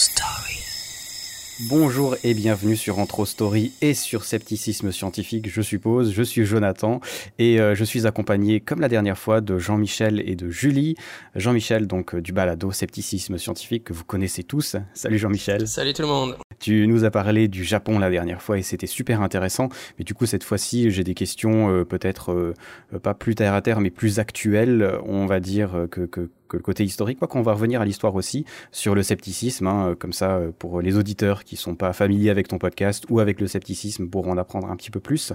[0.00, 0.64] Story.
[1.68, 6.14] Bonjour et bienvenue sur Antro Story et sur Scepticisme Scientifique, je suppose.
[6.14, 7.00] Je suis Jonathan
[7.38, 10.94] et euh, je suis accompagné, comme la dernière fois, de Jean-Michel et de Julie.
[11.34, 14.76] Jean-Michel, donc euh, du balado Scepticisme Scientifique que vous connaissez tous.
[14.94, 15.68] Salut Jean-Michel.
[15.68, 16.36] Salut tout le monde.
[16.60, 19.68] Tu nous as parlé du Japon la dernière fois et c'était super intéressant.
[19.98, 22.54] Mais du coup, cette fois-ci, j'ai des questions euh, peut-être
[23.02, 26.62] pas plus terre à terre, mais plus actuelles, on va dire, que, que que le
[26.62, 30.36] côté historique, quoi qu'on va revenir à l'histoire aussi sur le scepticisme, hein, comme ça
[30.36, 34.08] euh, pour les auditeurs qui sont pas familiers avec ton podcast ou avec le scepticisme
[34.08, 35.32] pour en apprendre un petit peu plus.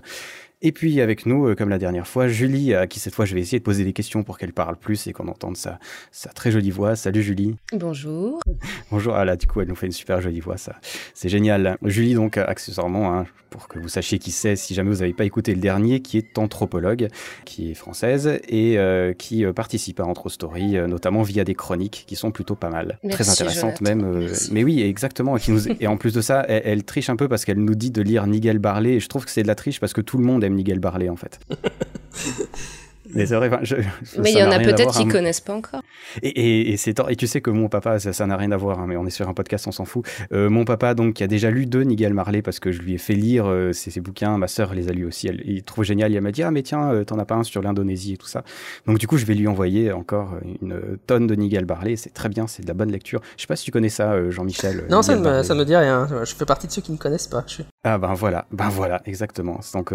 [0.62, 3.34] Et puis avec nous, euh, comme la dernière fois, Julie, à qui cette fois je
[3.34, 5.80] vais essayer de poser des questions pour qu'elle parle plus et qu'on entende sa,
[6.12, 6.96] sa très jolie voix.
[6.96, 7.56] Salut Julie.
[7.74, 8.40] Bonjour.
[8.92, 9.16] Bonjour.
[9.16, 10.76] Ah là, du coup, elle nous fait une super jolie voix, ça.
[11.14, 11.78] C'est génial.
[11.84, 13.26] Julie, donc, accessoirement, hein,
[13.56, 16.18] pour que vous sachiez qui c'est, si jamais vous n'avez pas écouté le dernier, qui
[16.18, 17.08] est anthropologue,
[17.46, 22.06] qui est française et euh, qui euh, participe à Entre Story, notamment via des chroniques
[22.08, 22.98] qui sont plutôt pas mal.
[23.12, 24.28] très intéressantes même.
[24.52, 25.38] mais oui, exactement.
[25.38, 25.68] Et, qui nous...
[25.68, 28.02] et en plus de ça, elle, elle triche un peu parce qu'elle nous dit de
[28.02, 28.94] lire Nigel Barley.
[28.94, 30.80] Et je trouve que c'est de la triche parce que tout le monde aime Nigel
[30.80, 31.40] Barley en fait.
[33.16, 35.82] Mais il y en a peut-être qui ne connaissent pas encore.
[36.22, 38.80] Et, et, et, c'est, et tu sais que mon papa, ça n'a rien à voir,
[38.80, 40.06] hein, mais on est sur un podcast, on s'en fout.
[40.32, 42.94] Euh, mon papa, donc, qui a déjà lu deux Nigel Marley parce que je lui
[42.94, 44.38] ai fait lire euh, ses, bouquins.
[44.38, 45.28] Ma sœur les a lus aussi.
[45.28, 46.14] Elle, il trouve génial.
[46.14, 48.28] Elle m'a dit Ah, mais tiens, euh, t'en as pas un sur l'Indonésie et tout
[48.28, 48.44] ça.
[48.86, 51.96] Donc, du coup, je vais lui envoyer encore une tonne de Nigel Marley.
[51.96, 53.22] C'est très bien, c'est de la bonne lecture.
[53.38, 54.86] Je sais pas si tu connais ça, Jean-Michel.
[54.90, 56.08] Non, ça me, ça me dit rien.
[56.24, 57.44] Je fais partie de ceux qui ne connaissent pas.
[57.48, 59.60] Je Ah, ben voilà, ben voilà, exactement.
[59.74, 59.94] Donc,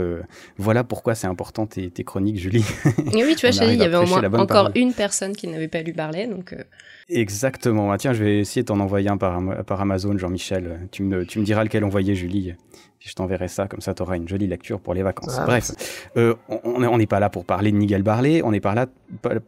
[0.58, 2.64] voilà pourquoi c'est important tes, tes chroniques, Julie.
[3.12, 5.82] Et oui, tu vois, il y avait au moins encore une personne qui n'avait pas
[5.82, 6.52] lu Barlet, donc.
[6.52, 6.62] Euh.
[7.08, 7.90] Exactement.
[7.90, 10.88] Ah, tiens, je vais essayer de t'en envoyer un par, par Amazon, Jean-Michel.
[10.92, 12.54] Tu me, tu me diras lequel envoyer, Julie.
[13.00, 15.36] Je t'enverrai ça, comme ça tu auras une jolie lecture pour les vacances.
[15.38, 15.72] Ah, Bref,
[16.18, 18.86] euh, on n'est pas là pour parler de Nigel Barley, on n'est pas là,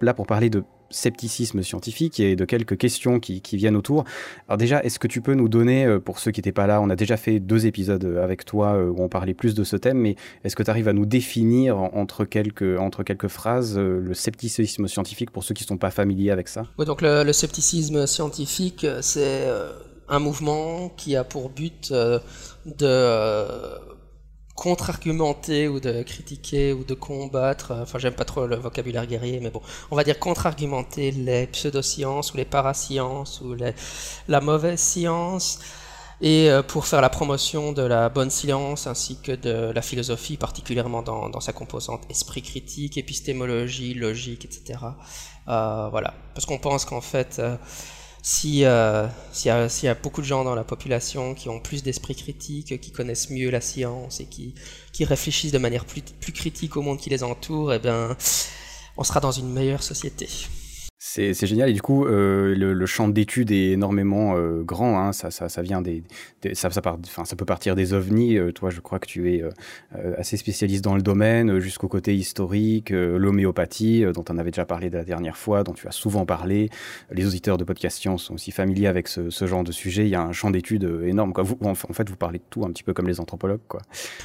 [0.01, 4.05] là pour parler de scepticisme scientifique et de quelques questions qui, viennent autour.
[4.49, 6.81] Alors déjà, est-ce que tu peux nous donner, euh, pour ceux qui n'étaient pas là,
[6.81, 9.65] on a déjà fait deux épisodes euh, avec toi euh, où on parlait plus de
[9.65, 14.15] ce thème, mais est-ce que tu arrives à nous définir entre quelques, entre phrases le
[14.15, 16.67] scepticisme scientifique pour ceux qui ne sont pas familiers avec ça?
[16.79, 19.47] Oui, donc le scepticisme scientifique, c'est
[20.09, 21.93] un mouvement qui a pour but
[22.67, 23.92] de
[24.55, 29.51] contre-argumenter ou de critiquer ou de combattre, enfin j'aime pas trop le vocabulaire guerrier, mais
[29.51, 33.57] bon, on va dire contre-argumenter les pseudosciences ou les parasciences ou
[34.29, 35.59] la mauvaise science,
[36.23, 40.37] et euh, pour faire la promotion de la bonne science ainsi que de la philosophie,
[40.37, 44.79] particulièrement dans, sa composante esprit critique, épistémologie, logique, etc.
[45.49, 47.39] Euh, voilà, parce qu'on pense qu'en fait...
[47.41, 47.57] Euh,
[48.23, 51.83] si euh, s'il y, y, a beaucoup de gens dans la population qui ont plus
[51.83, 54.55] d'esprit critique, qui connaissent mieux la science et qui,
[54.93, 58.17] qui réfléchissent de manière plus, plus critique au monde qui les entoure, eh bien,
[58.97, 60.29] on sera dans une meilleure société.
[61.05, 65.01] C'est génial et du coup euh, le, le, champ d'études est énormément euh, grand.
[65.01, 66.05] Hein, ça, ça, ça, vient des,
[66.43, 68.39] des ça, ça, part, ça peut partir des ovnis.
[68.39, 69.51] Euh, toi, je crois que tu es euh,
[70.17, 75.03] assez spécialiste dans le domaine, jusqu'au côté historique, l'homéopathie dont on avait déjà parlé la
[75.03, 76.71] dernière fois, dont tu as souvent parlé.
[77.11, 80.05] Les auditeurs de podcast science sont aussi familiers avec ce, ce genre de sujet.
[80.05, 81.33] Il y a un champ d'études énorme.
[81.33, 81.43] Quoi.
[81.43, 83.83] Vous, en, fait, vous parlez de tout un petit peu comme les anthropologues, quoi.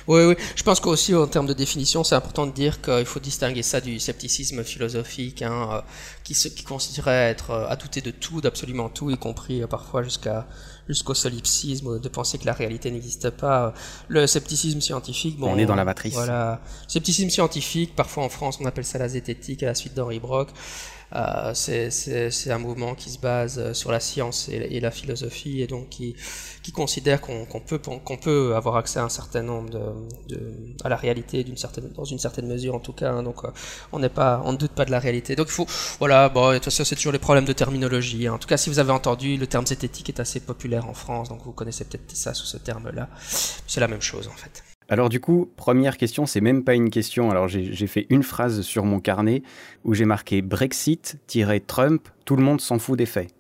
[0.08, 0.36] Oui, oui.
[0.56, 3.82] Je pense qu'aussi en termes de définition, c'est important de dire qu'il faut distinguer ça
[3.82, 5.82] du scepticisme philosophique, hein,
[6.28, 9.68] qui, se, qui considérait être euh, à douter de tout, d'absolument tout, y compris euh,
[9.68, 10.46] parfois jusqu'à
[10.90, 13.74] jusqu'au solipsisme, de penser que la réalité n'existe pas.
[14.10, 16.14] Le scepticisme scientifique, bon, on est dans la matrice.
[16.14, 20.20] Voilà, scepticisme scientifique, parfois en France on appelle ça la zététique à la suite d'Henri
[20.20, 20.50] Brock.
[21.16, 25.90] Euh, c'est un mouvement qui se base sur la science et, la philosophie et donc
[25.90, 26.16] qui,
[26.74, 27.46] considère qu'on
[28.18, 29.70] peut, avoir accès à un certain nombre
[30.28, 30.54] de,
[30.84, 31.46] à la réalité
[31.96, 33.12] dans une certaine mesure en tout cas.
[33.12, 33.50] Hein, donc euh,
[33.94, 35.36] on ne doute pas de la réalité.
[35.36, 35.68] Donc il faut,
[36.00, 38.28] voilà, bon, de toute façon c'est toujours les problèmes de terminologie.
[38.28, 38.34] Hein.
[38.34, 41.30] En tout cas, si vous avez entendu, le terme zététique est assez populaire en France,
[41.30, 43.10] donc vous connaissez peut-être ça sous ce terme-là.
[43.20, 44.67] C'est la même chose en fait.
[44.90, 47.30] Alors du coup, première question, c'est même pas une question.
[47.30, 49.44] Alors j'ai fait une phrase sur mon carnet
[49.84, 53.37] où j'ai marqué Brexit-Trump, tout le monde s'en fout des faits.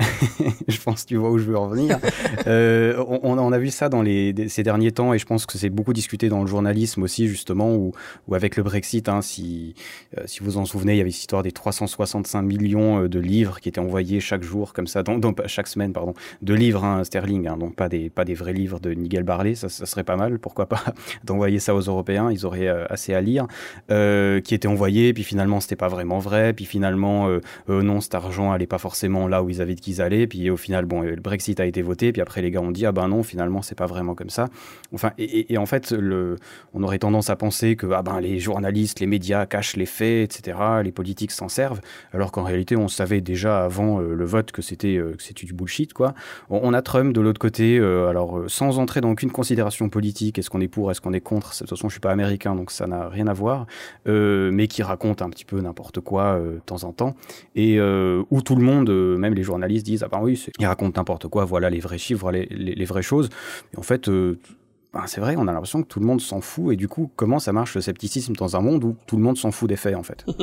[0.68, 1.98] je pense que tu vois où je veux en venir.
[2.48, 5.56] euh, on, on, a vu ça dans les, ces derniers temps et je pense que
[5.56, 7.92] c'est beaucoup discuté dans le journalisme aussi justement où
[8.32, 9.74] avec le Brexit, hein, si,
[10.18, 13.20] euh, si vous en souvenez, il y avait cette histoire des 365 millions euh, de
[13.20, 17.04] livres qui étaient envoyés chaque jour comme ça, donc chaque semaine pardon, de livres hein,
[17.04, 20.04] sterling, hein, donc pas des, pas des vrais livres de Nigel Barley, ça, ça serait
[20.04, 20.82] pas mal, pourquoi pas
[21.24, 23.46] d'envoyer ça aux Européens, ils auraient assez à lire,
[23.92, 27.28] euh, qui étaient envoyés, puis finalement c'était pas vraiment vrai, puis finalement
[27.68, 30.86] non cet argent allait pas forcément là où ils avaient qu'ils allaient, puis au final,
[30.86, 33.22] bon, le Brexit a été voté, puis après les gars ont dit ah ben non,
[33.22, 34.48] finalement c'est pas vraiment comme ça.
[34.94, 36.36] Enfin, et, en fait, le,
[36.72, 40.36] on aurait tendance à penser que ah ben les journalistes, les médias cachent les faits,
[40.36, 40.58] etc.
[40.82, 41.80] Les politiques s'en servent,
[42.12, 45.52] alors qu'en réalité, on savait déjà avant euh, le vote que c'était que c'était du
[45.52, 46.14] bullshit, quoi.
[46.48, 50.60] On, a Trump de l'autre côté, alors sans entrer dans aucune considération politique, est-ce qu'on
[50.60, 51.52] est pour, est-ce qu'on est contre.
[51.52, 53.66] De toute façon, je suis pas américain, donc ça n'a rien à voir,
[54.06, 57.14] mais qui raconte un petit peu n'importe quoi de temps en temps,
[57.54, 61.28] et où tout le monde, même les journalistes disent ah ben oui, ils racontent n'importe
[61.28, 63.30] quoi, voilà les vrais chiffres, voilà les, vraies choses.
[63.72, 66.72] Et en fait, ben, c'est vrai, on a l'impression que tout le monde s'en fout.
[66.72, 69.36] Et du coup, comment ça marche le scepticisme dans un monde où tout le monde
[69.36, 70.24] s'en fout des faits, en fait?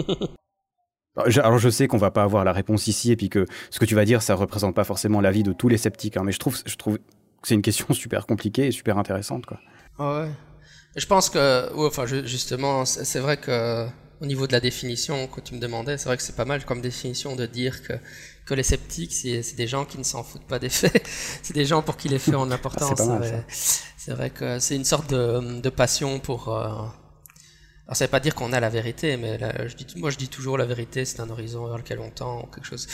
[1.18, 3.86] Alors je sais qu'on va pas avoir la réponse ici et puis que ce que
[3.86, 6.40] tu vas dire ça représente pas forcément l'avis de tous les sceptiques hein, mais je
[6.40, 7.04] trouve je trouve que
[7.44, 9.60] c'est une question super compliquée et super intéressante quoi.
[10.00, 10.30] Ah ouais.
[10.96, 13.88] Je pense que enfin justement c'est vrai que
[14.22, 16.64] au niveau de la définition que tu me demandais, c'est vrai que c'est pas mal
[16.64, 17.94] comme définition de dire que,
[18.52, 21.08] que les sceptiques, c'est des gens qui ne s'en foutent pas des faits.
[21.42, 23.00] c'est des gens pour qui les faits ont de l'importance.
[23.48, 26.50] c'est vrai que c'est une sorte de, de passion pour.
[26.50, 26.66] Euh...
[27.88, 29.40] Alors ça veut pas dire qu'on a la vérité, mais
[29.70, 32.50] je dis, moi je dis toujours la vérité, c'est un horizon vers lequel on tend,
[32.54, 32.88] quelque chose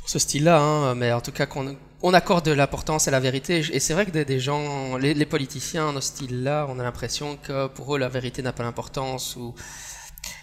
[0.00, 0.58] dans ce style-là.
[0.58, 3.58] Hein, mais en tout cas qu'on on accorde de l'importance à la vérité.
[3.72, 6.82] Et c'est vrai que des, des gens, les, les, politiciens dans ce style-là, on a
[6.82, 9.54] l'impression que pour eux la vérité n'a pas d'importance ou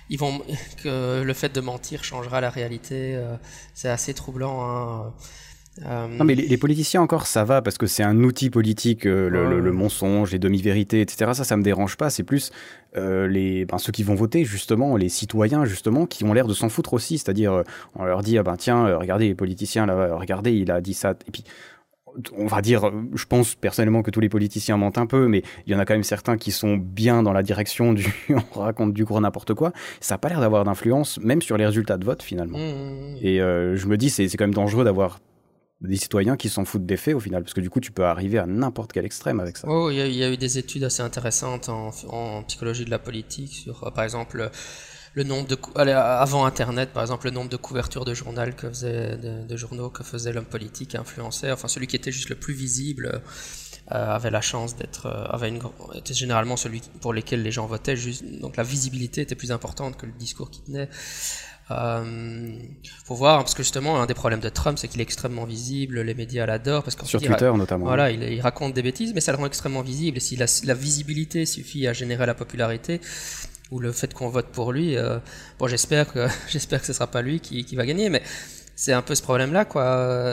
[0.10, 0.42] ils vont
[0.84, 3.16] que le fait de mentir changera la réalité.
[3.16, 3.36] Euh,
[3.74, 4.64] c'est assez troublant.
[4.64, 5.14] Hein.
[5.86, 9.30] Euh, non mais les, politiciens encore ça va parce que c'est un outil politique euh,
[9.30, 12.52] le, mensonge les demi-vérités etc ça ça me dérange pas c'est plus
[12.96, 16.68] les ben, ceux qui vont voter justement les citoyens justement qui ont l'air de s'en
[16.68, 17.64] foutre aussi c'est-à-dire
[17.96, 21.12] on leur dit ah ben tiens regardez les politiciens là regardez il a dit ça
[21.12, 21.46] et puis
[22.38, 25.74] on va dire, je pense personnellement que tous les politiciens mentent un peu, mais il
[25.74, 28.14] y en a quand même certains qui sont bien dans la direction du
[28.56, 29.72] on raconte du gros n'importe quoi.
[30.00, 32.58] Ça n'a pas l'air d'avoir d'influence, même sur les résultats de vote finalement.
[32.58, 33.18] Mmh, mmh, mmh.
[33.22, 35.20] Et euh, je me dis, c'est quand même dangereux d'avoir
[35.82, 38.04] des citoyens qui s'en foutent des faits au final, parce que du coup, tu peux
[38.04, 39.68] arriver à n'importe quel extrême avec ça.
[39.70, 43.92] Oh, il y, a eu des études assez intéressantes en, psychologie de la politique sur,
[43.94, 44.52] par exemple,
[45.14, 45.58] le nombre de
[45.94, 50.04] avant Internet, par exemple, le nombre de couvertures de journal que faisait de, journaux que
[50.04, 51.52] faisait l'homme politique influençait.
[51.52, 53.22] Enfin, celui qui était juste le plus visible
[53.92, 55.60] euh, avait la chance d'être, euh, avait une,
[55.96, 57.96] était généralement celui pour lequel les gens votaient.
[57.96, 60.90] Juste, donc la visibilité était plus importante que le discours qui tenait.
[61.72, 62.52] Euh,
[63.06, 66.02] faut voir, parce que justement, un des problèmes de Trump, c'est qu'il est extrêmement visible,
[66.02, 66.84] les médias l'adorent.
[66.84, 67.86] Parce Sur Twitter, notamment.
[67.86, 70.18] Voilà, il, raconte des bêtises, mais ça le rend extrêmement visible.
[70.18, 73.02] Et si la, la, visibilité suffit à générer la popularité,
[73.71, 74.98] ou le fait qu'on vote pour lui.
[74.98, 75.19] Euh,
[75.60, 78.24] bon, j'espère que j'espère que ce sera pas lui qui, qui va gagner, mais
[78.80, 79.83] c'est un peu ce problème-là, quoi.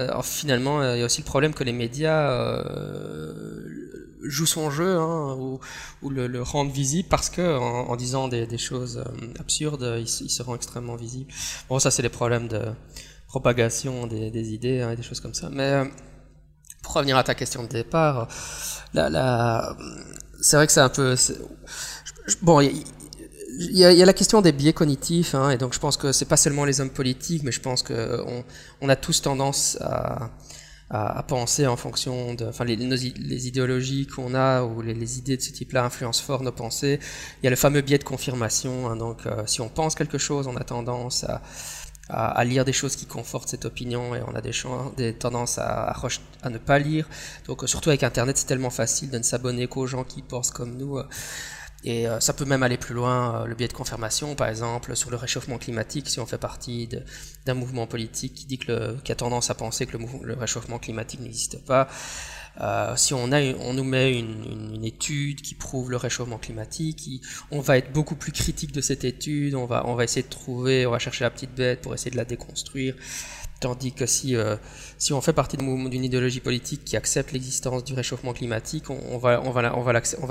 [0.04, 4.96] Alors, finalement, il y a aussi le problème que les médias euh, jouent son jeu
[4.96, 10.06] hein, ou, le, rendent visible parce que en, disant des, des, choses euh, absurdes, il,
[10.08, 11.32] se rend extrêmement visible.
[11.68, 12.62] Bon, ça, c'est les problèmes de
[13.26, 15.48] propagation des, idées hein, des choses comme ça.
[15.50, 15.84] Mais euh,
[16.84, 18.28] pour revenir à ta question de départ,
[18.94, 19.76] la, la,
[20.40, 21.16] c'est vrai que c'est un peu
[22.42, 22.60] bon.
[22.60, 22.84] Il
[23.58, 25.96] y, a, il y, a, la question des biais cognitifs, hein, et donc je pense
[25.96, 28.44] que c'est pas seulement les hommes politiques, mais je pense que on,
[28.80, 30.30] on a tous tendance à,
[30.90, 35.18] à, à, penser en fonction de, enfin les, les idéologies qu'on a ou les, les,
[35.18, 37.00] idées de ce type-là influencent fort nos pensées.
[37.42, 40.18] Il y a le fameux biais de confirmation, hein, donc euh, si on pense quelque
[40.18, 41.42] chose, on a tendance à,
[42.08, 44.52] à, lire des choses qui confortent cette opinion et on a des,
[44.96, 45.94] des tendances à,
[46.42, 47.08] à, ne pas lire.
[47.46, 50.76] Donc surtout avec Internet, c'est tellement facile de ne s'abonner qu'aux gens qui pensent comme
[50.76, 50.98] nous.
[51.84, 54.96] Et euh, ça peut même aller plus loin, euh, le biais de confirmation, par exemple,
[54.96, 56.88] sur le réchauffement climatique, si on fait partie
[57.44, 61.64] d'un mouvement politique qui dit que a tendance à penser que le réchauffement climatique n'existe
[61.64, 61.88] pas.
[62.60, 67.20] Euh, si on, nous met une, étude qui prouve le réchauffement climatique,
[67.50, 70.90] on va être beaucoup plus critique de cette étude, on va, essayer de trouver, on
[70.92, 72.94] va chercher la petite bête pour essayer de la déconstruire.
[73.58, 74.56] Tandis que si, euh,
[75.10, 79.40] on fait partie d'une idéologie politique qui accepte l'existence du réchauffement climatique, on, va,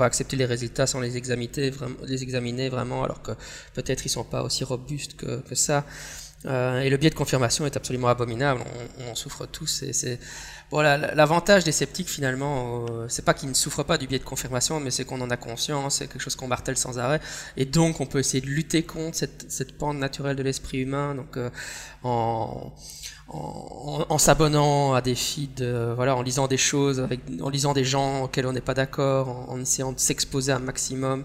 [0.04, 3.32] accepter les résultats sans les examiner, vraiment, alors que
[3.74, 5.84] peut-être ils sont pas aussi robustes que ça.
[6.46, 8.62] Euh, et le biais de confirmation est absolument abominable,
[9.00, 9.84] on, en souffre tous.
[10.72, 14.80] L'avantage des sceptiques finalement, euh, c'est pas qu'ils ne souffrent pas du biais de confirmation,
[14.80, 17.20] mais c'est qu'on en a conscience, c'est quelque chose qu'on martèle sans arrêt,
[17.56, 21.36] et donc on peut essayer de lutter contre cette, pente naturelle de l'esprit humain, donc
[21.36, 21.50] euh,
[23.28, 27.06] en s'abonnant à des feeds, euh, voilà, en lisant des choses,
[27.40, 31.24] en lisant des gens auxquels on n'est pas d'accord, en, essayant de s'exposer un maximum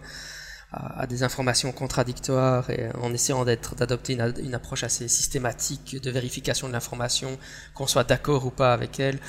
[0.71, 6.11] à, des informations contradictoires et en essayant d'être, d'adopter une, une, approche assez systématique de
[6.11, 7.37] vérification de l'information,
[7.73, 9.19] qu'on soit d'accord ou pas avec elle,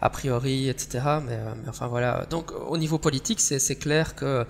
[0.00, 1.04] a priori, etc.
[1.24, 2.26] Mais, euh, mais enfin voilà.
[2.30, 4.46] Donc au niveau politique, c'est, clair que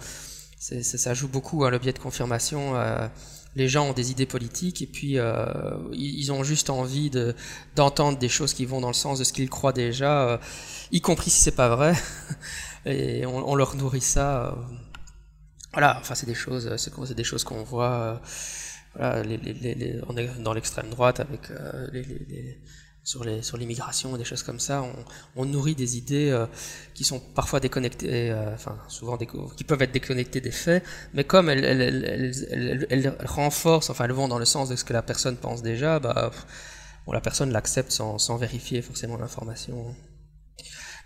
[0.58, 2.76] ça joue beaucoup hein, le biais de confirmation.
[2.76, 3.08] Euh,
[3.56, 5.44] les gens ont des idées politiques et puis euh,
[5.92, 7.34] ils ont juste envie de
[7.74, 10.38] d'entendre des choses qui vont dans le sens de ce qu'ils croient déjà, euh,
[10.92, 11.94] y compris si c'est pas vrai.
[12.86, 14.56] et on, leur nourrit ça.
[15.76, 15.80] Euh.
[15.80, 18.20] voilà, enfin c'est des choses, c'est des choses qu'on voit.
[18.94, 21.50] Voilà, les, on est dans l'extrême droite avec
[21.92, 22.58] les,
[23.06, 24.84] sur les sur l'immigration et des choses comme ça.
[25.36, 26.46] On, nourrit des idées euh,
[26.92, 31.48] qui sont parfois déconnectées, euh, enfin souvent qui peuvent être déconnectées des faits, mais comme
[31.48, 35.36] elles, elles, elles, renforcent, enfin elles vont dans le sens de ce que la personne
[35.36, 36.32] pense déjà, bah
[37.06, 39.94] bon, la personne l'accepte sans, sans vérifier forcément l'information.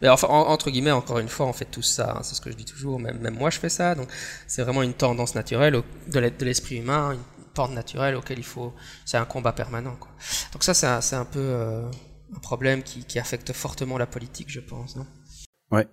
[0.01, 2.15] Mais enfin, entre guillemets, encore une fois, on fait tout ça.
[2.17, 2.99] Hein, c'est ce que je dis toujours.
[2.99, 3.95] Même, moi, je fais ça.
[3.95, 4.09] Donc,
[4.47, 7.17] c'est vraiment une tendance naturelle de l'esprit humain,
[7.55, 8.73] porte naturelle auquel il faut.
[9.05, 9.97] C'est un combat permanent.
[9.99, 10.11] Quoi.
[10.53, 11.83] Donc ça, c'est un, peu euh,
[12.35, 14.97] un problème qui, affecte fortement la politique, je pense.
[14.97, 15.07] Non?
[15.71, 15.87] Ouais,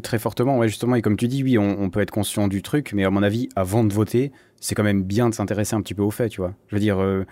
[0.00, 0.58] très fortement.
[0.58, 3.10] Ouais, justement, et comme tu dis, oui, on, peut être conscient du truc, mais à
[3.10, 6.10] mon avis, avant de voter, c'est quand même bien de s'intéresser un petit peu aux
[6.10, 6.54] faits, tu vois.
[6.68, 7.00] Je veux dire.
[7.00, 7.24] Euh,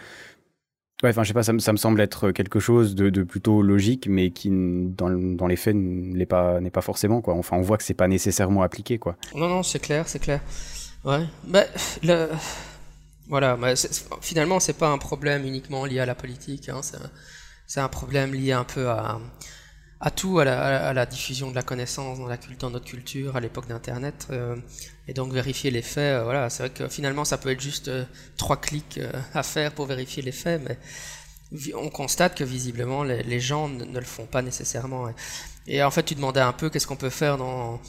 [1.03, 3.63] ouais, enfin, je sais pas, ça, ça, me semble être quelque chose de, de plutôt
[3.63, 7.35] logique, mais qui, dans, dans les faits, n'est pas, n'est pas forcément, quoi.
[7.35, 9.17] Enfin, on voit que c'est pas nécessairement appliqué, quoi.
[9.35, 10.41] Non, non, c'est clair, c'est clair.
[11.05, 11.25] Ouais.
[11.45, 11.65] Bah,
[12.03, 12.29] le,
[13.31, 13.75] voilà, mais
[14.21, 16.81] finalement, c'est pas un problème uniquement lié à la politique, hein,
[17.67, 19.21] c'est un, problème lié un peu à,
[20.01, 23.69] à tout, à la, diffusion de la connaissance dans, la, dans notre culture, à l'époque
[23.69, 24.29] d'Internet.
[24.31, 24.57] Euh,
[25.09, 27.89] et donc vérifier les faits, euh, voilà, c'est vrai que finalement, ça peut être juste
[27.89, 28.05] euh,
[28.37, 29.01] trois clics
[29.35, 30.79] à faire pour vérifier les faits, mais
[31.75, 35.13] on constate que visiblement, les, gens ne, le font pas nécessairement.
[35.67, 37.81] et en fait, tu demandais un peu qu'est-ce qu'on peut faire dans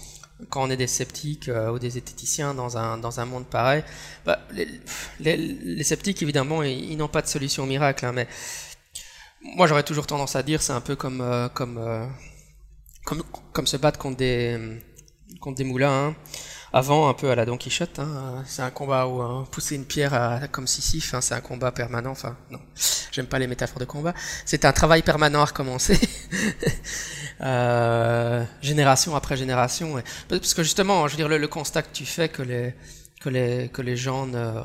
[0.50, 3.84] quand on est des sceptiques euh, ou des zététiciens dans un, dans un monde pareil,
[4.26, 8.28] bah, les, les, sceptiques, évidemment, ils, n'ont pas de solution miracle, hein, mais
[9.44, 12.06] moi j'aurais toujours tendance à dire c'est un peu comme, euh, comme, euh,
[13.06, 14.80] comme, comme, se battre contre des,
[15.40, 16.08] contre des moulins.
[16.08, 16.16] Hein
[16.74, 18.00] avant un peu à la Don Quichotte.
[18.00, 21.42] Hein, c'est un combat où hein, pousser une pierre à, comme Sisyphe, hein, c'est un
[21.42, 22.12] combat permanent.
[22.12, 22.60] Enfin, non,
[23.12, 24.14] j'aime pas les métaphores de combat.
[24.46, 26.00] C'est un travail permanent à recommencer,
[27.42, 30.02] euh, génération après génération.
[30.30, 32.74] Parce que justement, je veux dire, le, le, constat que tu fais que les
[33.20, 34.62] que les que les gens ne,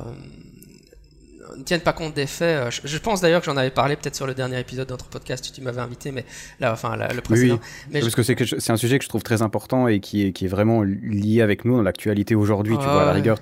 [1.55, 2.67] ne tiennent pas compte des faits.
[2.67, 5.51] Euh, je, pense d'ailleurs que j'en avais parlé peut-être sur le dernier épisode d'autre podcast,
[5.53, 6.25] tu m'avais invité, mais
[6.59, 7.59] là, enfin, le précédent.
[7.93, 10.45] Oui, parce que c'est un sujet que je trouve très important et qui est, qui
[10.45, 13.39] est vraiment lié avec nous dans l'actualité aujourd'hui, tu vois, à la rigueur.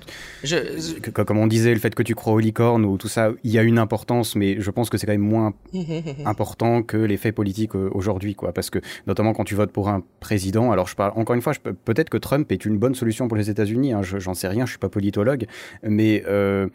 [1.12, 3.58] comme on disait, le fait que tu crois aux licornes ou tout ça, il y
[3.58, 5.54] a une importance, mais je pense que c'est quand même moins
[6.24, 8.52] important que les faits politiques euh, aujourd'hui, quoi.
[8.52, 11.52] Parce que, notamment quand tu votes pour un président, alors je parle, encore une fois,
[11.84, 14.70] peut-être que Trump est une bonne solution pour les États-Unis, hein, j'en sais rien, je
[14.70, 15.46] suis pas politologue,
[15.82, 16.22] mais.
[16.26, 16.68] Euh,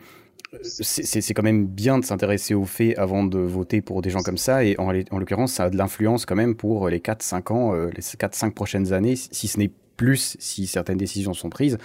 [0.62, 4.38] c'est quand même bien de s'intéresser aux faits avant de voter pour des gens comme
[4.38, 4.64] ça.
[4.64, 7.90] Et en, en l'occurrence, ça a de l'influence quand même pour les 4-5 ans, euh,
[7.96, 11.78] les 4-5 prochaines années, si ce n'est plus, si certaines décisions sont prises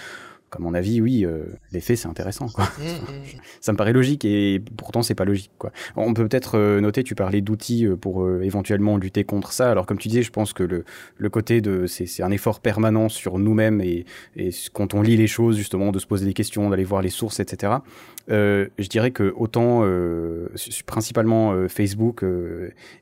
[0.57, 2.49] à mon avis, oui, euh, l'effet c'est intéressant.
[2.49, 2.65] Quoi.
[2.65, 3.41] Mmh, mmh.
[3.61, 5.51] ça me paraît logique et pourtant c'est pas logique.
[5.59, 5.71] Quoi.
[5.97, 9.71] On peut peut-être euh, noter, tu parlais d'outils euh, pour éventuellement lutter contre ça.
[9.71, 10.85] Alors comme tu disais, je pense que le,
[11.19, 15.27] le côté de c'est un effort permanent sur nous-mêmes et, et, quand on lit les
[15.27, 17.75] choses justement, de se poser des questions, d'aller voir les sources, etc.
[18.28, 19.83] je dirais que autant
[20.87, 22.25] principalement Facebook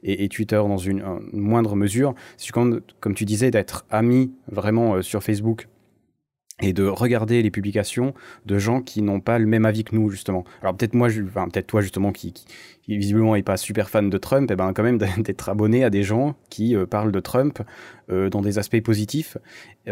[0.02, 1.02] et, et, Twitter dans une,
[1.32, 2.14] moindre mesure,
[2.52, 5.68] comme, comme tu disais d'être ami vraiment sur Facebook
[6.62, 8.14] et de regarder les publications
[8.46, 10.44] de gens qui n'ont pas le même avis que nous justement.
[10.62, 14.18] Alors peut-être moi, enfin, peut-être toi justement qui, qui, visiblement est pas super fan de
[14.18, 17.18] Trump, et eh ben quand même d'être abonné à des gens qui euh, parlent de
[17.20, 17.60] Trump
[18.08, 19.36] euh, dans des aspects positifs,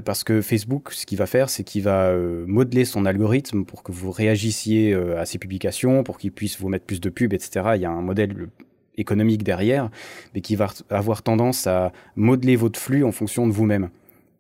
[0.05, 3.83] parce que Facebook, ce qu'il va faire, c'est qu'il va euh, modeler son algorithme pour
[3.83, 7.73] que vous réagissiez à ces publications, pour qu'il puisse vous mettre plus de pubs, etc.
[7.75, 8.49] Il y a un modèle
[8.97, 9.91] économique derrière,
[10.35, 13.91] mais qui va avoir tendance à modeler votre flux en fonction de vous-même.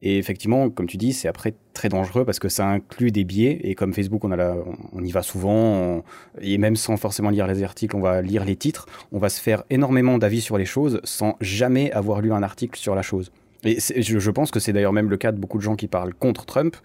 [0.02, 3.60] Et effectivement, comme tu dis, c'est après très dangereux parce que ça inclut des biais.
[3.62, 6.02] Et comme Facebook, on, y va souvent,
[6.40, 8.86] et même sans forcément lire les articles, on va lire les titres.
[9.12, 12.78] On va se faire énormément d'avis sur les choses sans jamais avoir lu un article
[12.78, 13.30] sur la chose.
[13.64, 15.86] Et je, je pense que c'est d'ailleurs même le cas de beaucoup de gens qui
[15.86, 16.76] parlent contre Trump,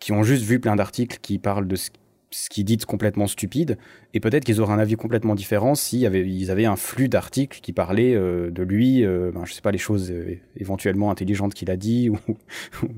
[0.00, 1.90] qui ont juste vu plein d'articles qui parlent de ce
[2.34, 3.78] ce qu'ils disent complètement stupide,
[4.12, 7.60] et peut-être qu'ils auraient un avis complètement différent s'ils avaient, ils avaient un flux d'articles
[7.60, 11.54] qui parlaient euh, de lui, euh, ben, je sais pas, les choses euh, éventuellement intelligentes
[11.54, 12.18] qu'il a dit, ou,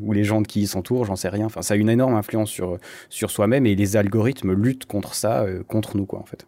[0.00, 1.46] ou, les gens qui s'entourent, j'en sais rien.
[1.46, 2.78] Enfin, ça a une énorme influence sur,
[3.10, 6.46] sur soi-même, et les algorithmes luttent contre ça, contre nous, quoi, en fait.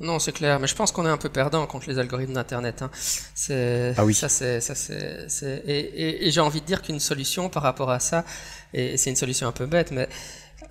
[0.00, 2.82] Non, c'est clair, mais je pense qu'on est un peu perdant contre les algorithmes d'Internet.
[2.82, 2.90] Hein.
[2.92, 4.14] C'est, ah oui.
[4.14, 7.90] Ça, c'est, ça, c'est, et, et, et j'ai envie de dire qu'une solution par rapport
[7.90, 8.24] à ça,
[8.74, 10.08] et c'est une solution un peu bête, mais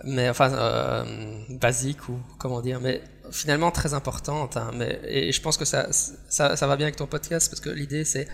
[0.03, 1.03] mais enfin euh,
[1.49, 3.01] basique ou comment dire, mais
[3.31, 4.57] finalement très importante.
[4.73, 7.69] Mais et je pense que ça, ça, ça va bien avec ton podcast parce que
[7.69, 8.27] l'idée c'est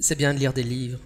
[0.00, 0.98] c'est bien de lire des livres.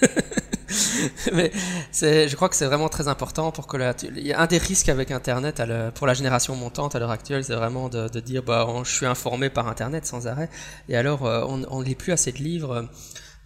[1.32, 1.50] mais
[1.92, 3.94] je crois que c'est vraiment très important pour que la,
[4.36, 5.62] un des risques avec Internet
[5.94, 9.50] pour la génération montante à l'heure actuelle, c'est vraiment de, dire bah je suis informé
[9.50, 10.50] par Internet sans arrêt,
[10.88, 12.88] et alors euh, on ne lit plus assez de livres.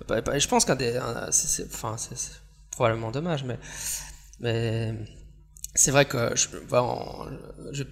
[0.08, 2.32] Bah, bah, je pense qu'un des, enfin c'est
[2.72, 3.44] probablement dommage,
[4.40, 4.96] mais
[5.74, 6.48] c'est vrai que je,
[7.72, 7.84] je,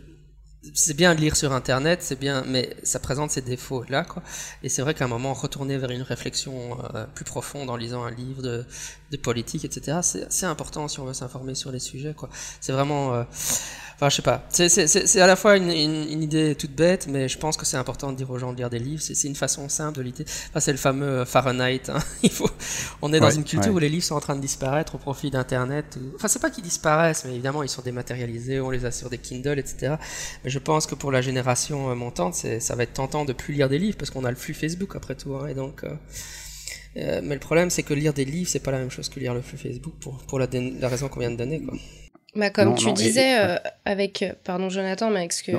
[0.75, 4.23] c'est bien de lire sur internet, c'est bien, mais ça présente ses défauts là, quoi.
[4.63, 8.05] Et c'est vrai qu'à un moment, retourner vers une réflexion euh, plus profonde en lisant
[8.05, 8.67] un livre de,
[9.11, 12.29] de politique, etc., c'est important si on veut s'informer sur les sujets, quoi.
[12.61, 13.25] C'est vraiment, euh,
[14.01, 14.47] Enfin, je sais pas.
[14.49, 18.13] C'est à la fois une, une, idée toute bête, mais je pense que c'est important
[18.13, 19.03] de dire aux gens de lire des livres.
[19.03, 20.15] C'est une façon simple de lire.
[20.49, 21.83] Enfin, c'est le fameux Fahrenheit.
[21.91, 21.99] Hein.
[22.23, 22.49] Il faut.
[23.03, 25.31] On est dans une culture où les livres sont en train de disparaître au profit
[25.31, 25.99] d'Internet.
[26.15, 28.59] Enfin, c'est pas qu'ils disparaissent, mais évidemment, ils sont dématérialisés.
[28.59, 29.97] On les a sur des Kindle, etc.
[30.45, 33.53] Mais je pense que pour la génération euh, montante, ça va être tentant de plus
[33.53, 35.35] lire des livres parce qu'on a le flux Facebook après tout.
[35.35, 35.85] Hein, et donc.
[35.85, 35.91] Euh,
[36.97, 39.21] euh, mais le problème, c'est que lire des livres, c'est pas la même chose que
[39.21, 40.49] lire le flux Facebook pour, pour la,
[40.81, 41.61] la raison qu'on vient de donner.
[41.61, 41.77] Quoi.
[42.35, 45.53] Bah, comme tu disais euh, avec, euh, pardon Jonathan, mais avec ce que,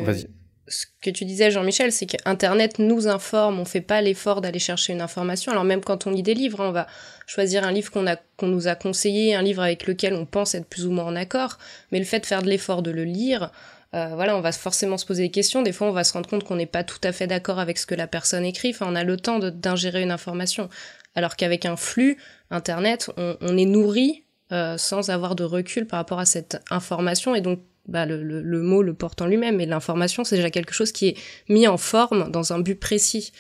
[0.68, 4.94] ce que tu disais Jean-Michel, c'est qu'Internet nous informe, on fait pas l'effort d'aller chercher
[4.94, 5.52] une information.
[5.52, 6.88] Alors même quand on lit des livres, hein, on va
[7.28, 10.56] choisir un livre qu'on a qu'on nous a conseillé, un livre avec lequel on pense
[10.56, 11.58] être plus ou moins en accord,
[11.92, 13.52] mais le fait de faire de l'effort de le lire,
[13.94, 15.62] euh, voilà, on va forcément se poser des questions.
[15.64, 17.78] Des fois, on va se rendre compte qu'on n'est pas tout à fait d'accord avec
[17.78, 18.70] ce que la personne écrit.
[18.70, 20.70] Enfin, on a le temps d'ingérer une information.
[21.14, 22.18] Alors qu'avec un flux
[22.52, 27.36] Internet, on, on est nourri euh, sans avoir de recul par rapport à cette information.
[27.36, 29.62] Et donc, bah, le, mot le porte en lui-même.
[29.62, 31.18] Et l'information, c'est déjà quelque chose qui est
[31.48, 33.32] mis en forme dans un but précis.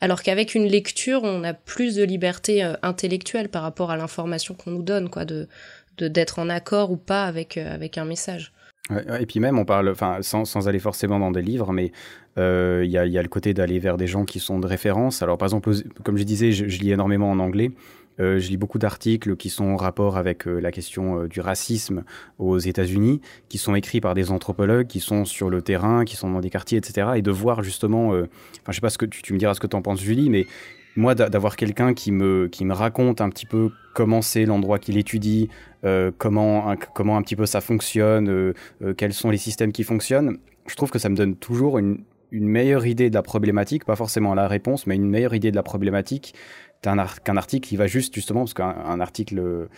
[0.00, 4.54] Alors qu'avec une lecture, on a plus de liberté euh, intellectuelle par rapport à l'information
[4.54, 5.48] qu'on nous donne, quoi, de
[5.96, 8.52] d'être en accord ou pas avec, euh, avec un message.
[9.18, 11.90] et puis même, on parle, enfin, sans, aller forcément dans des livres, mais
[12.36, 15.22] il y, a, le côté d'aller vers des gens qui sont de référence.
[15.22, 15.72] Alors, par exemple,
[16.04, 17.72] comme je disais, je lis énormément en anglais.
[18.20, 21.40] Euh, je lis beaucoup d'articles qui sont en rapport avec euh, la question euh, du
[21.40, 22.04] racisme
[22.38, 26.30] aux États-Unis, qui sont écrits par des anthropologues, qui sont sur le terrain, qui sont
[26.30, 27.08] dans des quartiers, etc.
[27.16, 28.26] Et de voir justement, enfin,
[28.68, 30.46] je sais pas ce que tu, me diras ce que tu en penses, Julie, mais
[30.96, 34.96] moi, d'avoir quelqu'un qui me, qui me raconte un petit peu comment c'est l'endroit qu'il
[34.96, 35.48] étudie,
[36.18, 38.52] comment, un, comment un petit peu ça fonctionne,
[38.96, 42.86] quels sont les systèmes qui fonctionnent, je trouve que ça me donne toujours une meilleure
[42.86, 46.34] idée de la problématique, pas forcément la réponse, mais une meilleure idée de la problématique
[46.82, 49.68] qu'un article, il va juste justement, parce qu'un article euh,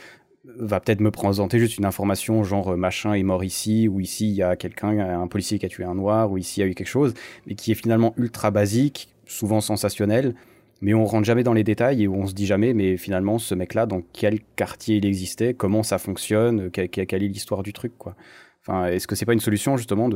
[0.45, 4.29] va peut-être me présenter juste une information genre euh, machin est mort ici, ou ici
[4.29, 6.67] il y a quelqu'un, un policier qui a tué un noir, ou ici il y
[6.67, 7.15] a eu quelque chose,
[7.47, 10.35] mais qui est finalement ultra basique, souvent sensationnel,
[10.83, 13.55] mais on rentre jamais dans les détails et on se dit jamais, mais finalement ce
[13.55, 18.17] mec-là, dans quel quartier il existait, comment ça fonctionne, quelle, est l'histoire du truc, quoi.
[18.63, 20.11] Enfin, est-ce que c'est pas une solution justement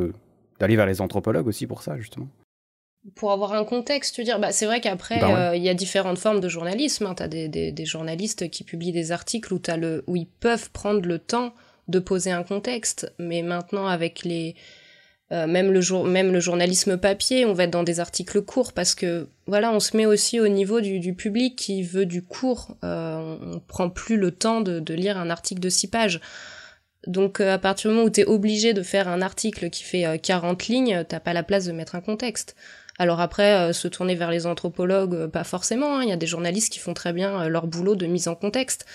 [0.61, 2.29] d'aller vers les anthropologues aussi pour ça justement?
[3.14, 5.75] Pour avoir un contexte, tu dire, bah, c'est vrai qu'après, bah euh, il y a
[5.75, 7.07] différentes formes de journalisme.
[7.07, 7.14] Hein.
[7.14, 10.27] Tu as des, des, des, journalistes qui publient des articles où, as le, où ils
[10.27, 11.53] peuvent prendre le temps
[11.88, 13.12] de poser un contexte.
[13.19, 14.55] Mais maintenant, avec les.
[15.33, 18.75] Euh, même, le jour, même le journalisme papier, on va être dans des articles courts
[18.75, 22.23] parce que voilà, on se met aussi au niveau du, du public qui veut du
[22.23, 22.77] court.
[22.85, 26.21] Euh, on prend plus le temps de, de, lire un article de six pages.
[27.07, 30.19] Donc à partir du moment où tu es obligé de faire un article qui fait
[30.23, 32.55] 40 lignes, t'as pas la place de mettre un contexte.
[32.98, 35.98] Alors après, euh, se tourner vers les anthropologues, euh, pas forcément.
[35.98, 36.02] Hein.
[36.04, 38.35] Il y a des journalistes qui font très bien euh, leur boulot de mise en
[38.35, 38.87] contexte.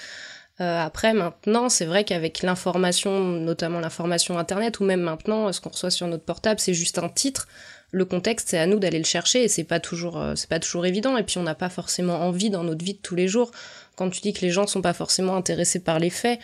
[0.59, 5.89] après, maintenant, c'est vrai qu'avec l'information, notamment l'information Internet, ou même maintenant, ce qu'on reçoit
[5.89, 7.47] sur notre portable, c'est juste un titre.
[7.91, 10.85] Le contexte, c'est à nous d'aller le chercher, et c'est pas toujours, c'est pas toujours
[10.85, 11.15] évident.
[11.15, 13.51] Et puis, on n'a pas forcément envie dans notre vie de tous les jours.
[13.95, 16.41] Quand tu dis que les gens sont pas forcément intéressés par les faits,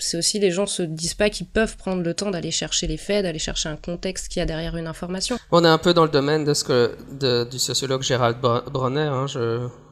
[0.00, 2.96] c'est aussi les gens se disent pas qu'ils peuvent prendre le temps d'aller chercher les
[2.96, 5.38] faits, d'aller chercher un contexte qu'il y a derrière une information.
[5.50, 9.00] On est un peu dans le domaine de ce que du sociologue Gérald Bronner.
[9.00, 9.26] Hein,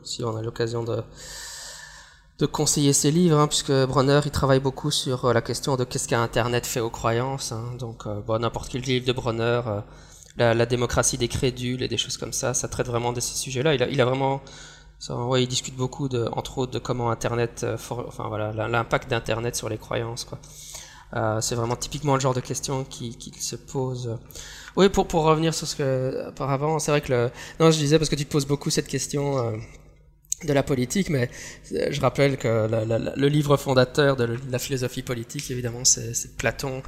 [0.04, 1.02] si on a l'occasion de
[2.38, 5.84] de conseiller ses livres, hein, puisque Bronner il travaille beaucoup sur euh, la question de
[5.84, 7.52] qu'est-ce qu'Internet fait aux croyances.
[7.52, 11.88] Hein, donc euh, bon, n'importe quel livre de Bronner, euh, la, démocratie des crédules et
[11.88, 13.74] des choses comme ça, ça traite vraiment de ces sujets-là.
[13.74, 14.40] Il il a vraiment
[14.98, 19.54] ça, ouais, il discute beaucoup, entre autres, de comment Internet, euh, enfin voilà, l'impact d'Internet
[19.54, 20.26] sur les croyances.
[21.14, 24.18] Euh, c'est vraiment typiquement le genre de questions qui, se pose.
[24.76, 27.30] Oui, pour, pour revenir sur ce que auparavant, c'est vrai que le,
[27.60, 29.56] non, je disais parce que tu poses beaucoup cette question euh,
[30.44, 31.30] de la politique, mais
[31.70, 32.68] je rappelle que
[33.16, 36.82] le livre fondateur de la philosophie politique, évidemment, c'est Platon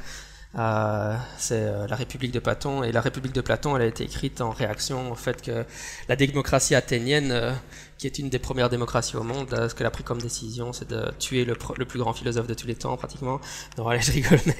[1.39, 2.83] c'est la République de Platon.
[2.83, 5.65] Et la République de Platon, elle a été écrite en réaction au fait que
[6.09, 7.55] la démocratie athénienne,
[8.01, 10.89] qui est une des premières démocraties au monde, ce qu'elle a pris comme décision, c'est
[10.89, 13.43] de tuer le, plus grand philosophe de tous les temps, pratiquement.
[13.77, 14.57] Non, allez, je rigole, mais,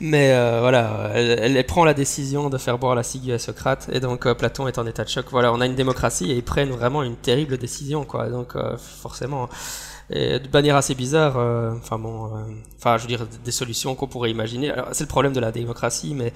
[0.00, 4.00] mais voilà, elle, elle, prend la décision de faire boire la ciguë à Socrate, et
[4.00, 5.26] donc Platon est en état de choc.
[5.30, 8.30] Voilà, on a une démocratie et ils prennent vraiment une terrible décision, quoi.
[8.30, 9.50] Donc forcément
[10.08, 11.36] et de manière assez bizarre.
[11.76, 12.30] Enfin bon,
[12.78, 14.72] enfin je veux dire des solutions qu'on pourrait imaginer.
[14.92, 16.32] C'est le problème de la démocratie, mais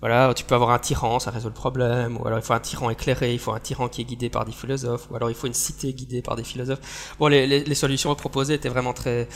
[0.00, 2.60] voilà, tu peux avoir un tyran, ça résout le problème, ou alors il faut un
[2.60, 5.36] tyran éclairé, il faut un tyran qui est guidé par des philosophes, ou alors il
[5.36, 7.14] faut une cité guidée par des philosophes.
[7.18, 9.26] Bon, les, solutions proposées étaient vraiment très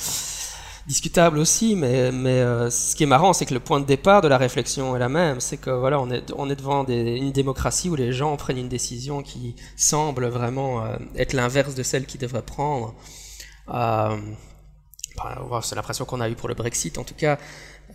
[0.86, 4.20] discutables aussi, mais, mais euh, ce qui est marrant, c'est que le point de départ
[4.20, 7.32] de la réflexion est la même, c'est que voilà, on est, on est devant une
[7.32, 12.04] démocratie où les gens prennent une décision qui semble vraiment euh, être l'inverse de celle
[12.06, 12.94] qu'ils devraient prendre.
[13.68, 14.16] Euh,
[15.16, 17.38] bah, c'est l'impression qu'on a eu pour le Brexit, en tout cas.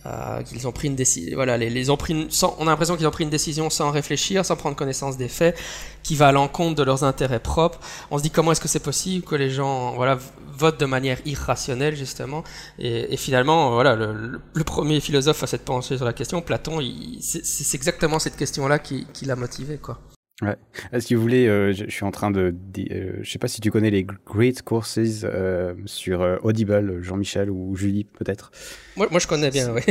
[0.04, 1.34] Euh, qu'ils ont pris une décision.
[1.34, 3.90] Voilà, les, les ont pris sans, on a l'impression qu'ils ont pris une décision sans
[3.90, 5.58] réfléchir, sans prendre connaissance des faits,
[6.02, 7.80] qui va à l'encontre de leurs intérêts propres.
[8.10, 10.18] On se dit comment est-ce que c'est possible que les gens, voilà,
[10.58, 12.44] votent de manière irrationnelle justement?
[12.78, 16.80] Et, et finalement, voilà, le, le, premier philosophe à s'être penché sur la question, Platon,
[17.20, 19.98] c'est exactement cette question-là qui, qui l'a motivé, quoi.
[20.42, 20.56] Ouais.
[21.00, 23.48] Si vous voulez, euh, je, je, suis en train de, de euh, je sais pas
[23.48, 28.50] si tu connais les Great Courses euh, sur euh, Audible, Jean-Michel ou Julie peut-être.
[28.96, 29.82] Moi, moi, je connais bien, oui.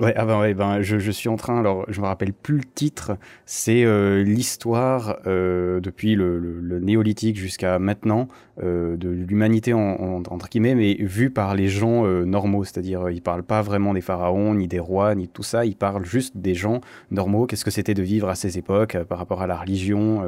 [0.00, 2.56] Ouais, ah ben, ouais, ben je, je, suis en train, alors je me rappelle plus
[2.56, 8.26] le titre, c'est euh, l'histoire euh, depuis le, le, le, néolithique jusqu'à maintenant
[8.62, 13.02] euh, de l'humanité en, en, entre guillemets, mais vue par les gens euh, normaux, c'est-à-dire
[13.08, 16.06] euh, ils parlent pas vraiment des pharaons, ni des rois, ni tout ça, ils parlent
[16.06, 19.46] juste des gens normaux, qu'est-ce que c'était de vivre à ces époques par rapport à
[19.46, 20.24] la religion,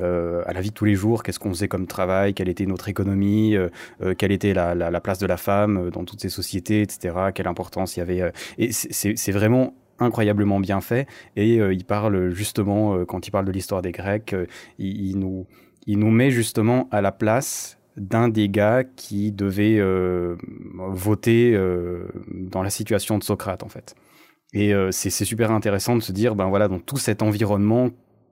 [0.00, 2.66] euh, à la vie de tous les jours, qu'est-ce qu'on faisait comme travail, quelle était
[2.66, 3.68] notre économie, euh,
[4.02, 7.14] euh, quelle était la, la, la, place de la femme dans toutes ces sociétés, etc.,
[7.34, 8.32] quelle importance il y avait.
[8.58, 11.06] et c'est vraiment incroyablement bien fait.
[11.36, 14.34] Et il parle justement, quand il parle de l'histoire des Grecs,
[14.78, 19.78] il, nous, met justement à la place d'un des gars qui devait
[20.74, 21.54] voter
[22.28, 23.94] dans la situation de Socrate en fait.
[24.54, 27.90] Et c'est super intéressant de se dire, ben voilà, dans tout cet environnement,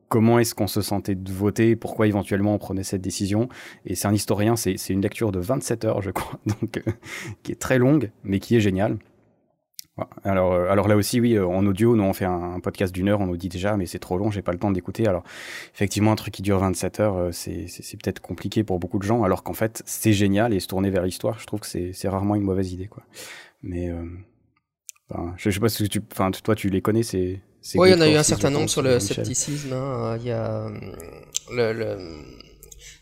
[0.09, 3.49] comment est-ce qu'on se sentait de voter, pourquoi éventuellement on prenait cette décision.
[3.85, 6.93] Et c'est un historien, c'est une lecture de 27 heures, je crois, donc euh,
[7.43, 8.99] qui est très longue, mais qui est géniale.
[10.23, 13.09] Alors, euh, alors là aussi, oui, euh, en audio, nous on fait un, podcast d'une
[13.09, 15.07] heure, on nous dit déjà, mais c'est trop long, j'ai pas le temps d'écouter.
[15.09, 15.25] Alors,
[15.75, 17.67] effectivement, un truc qui dure 27 heures, c'est
[18.03, 21.03] peut-être compliqué pour beaucoup de gens, alors qu'en fait, c'est génial et se tourner vers
[21.03, 23.03] l'histoire, je trouve que c'est rarement une mauvaise idée, quoi.
[23.63, 23.93] Mais,
[25.11, 27.41] je, je sais pas si tu, enfin, toi, tu les connais, c'est
[27.75, 29.73] oui, il y en a eu un certain nombre sur le scepticisme.
[29.73, 30.17] Hein.
[30.21, 30.71] Il y a euh,
[31.53, 31.99] le, le,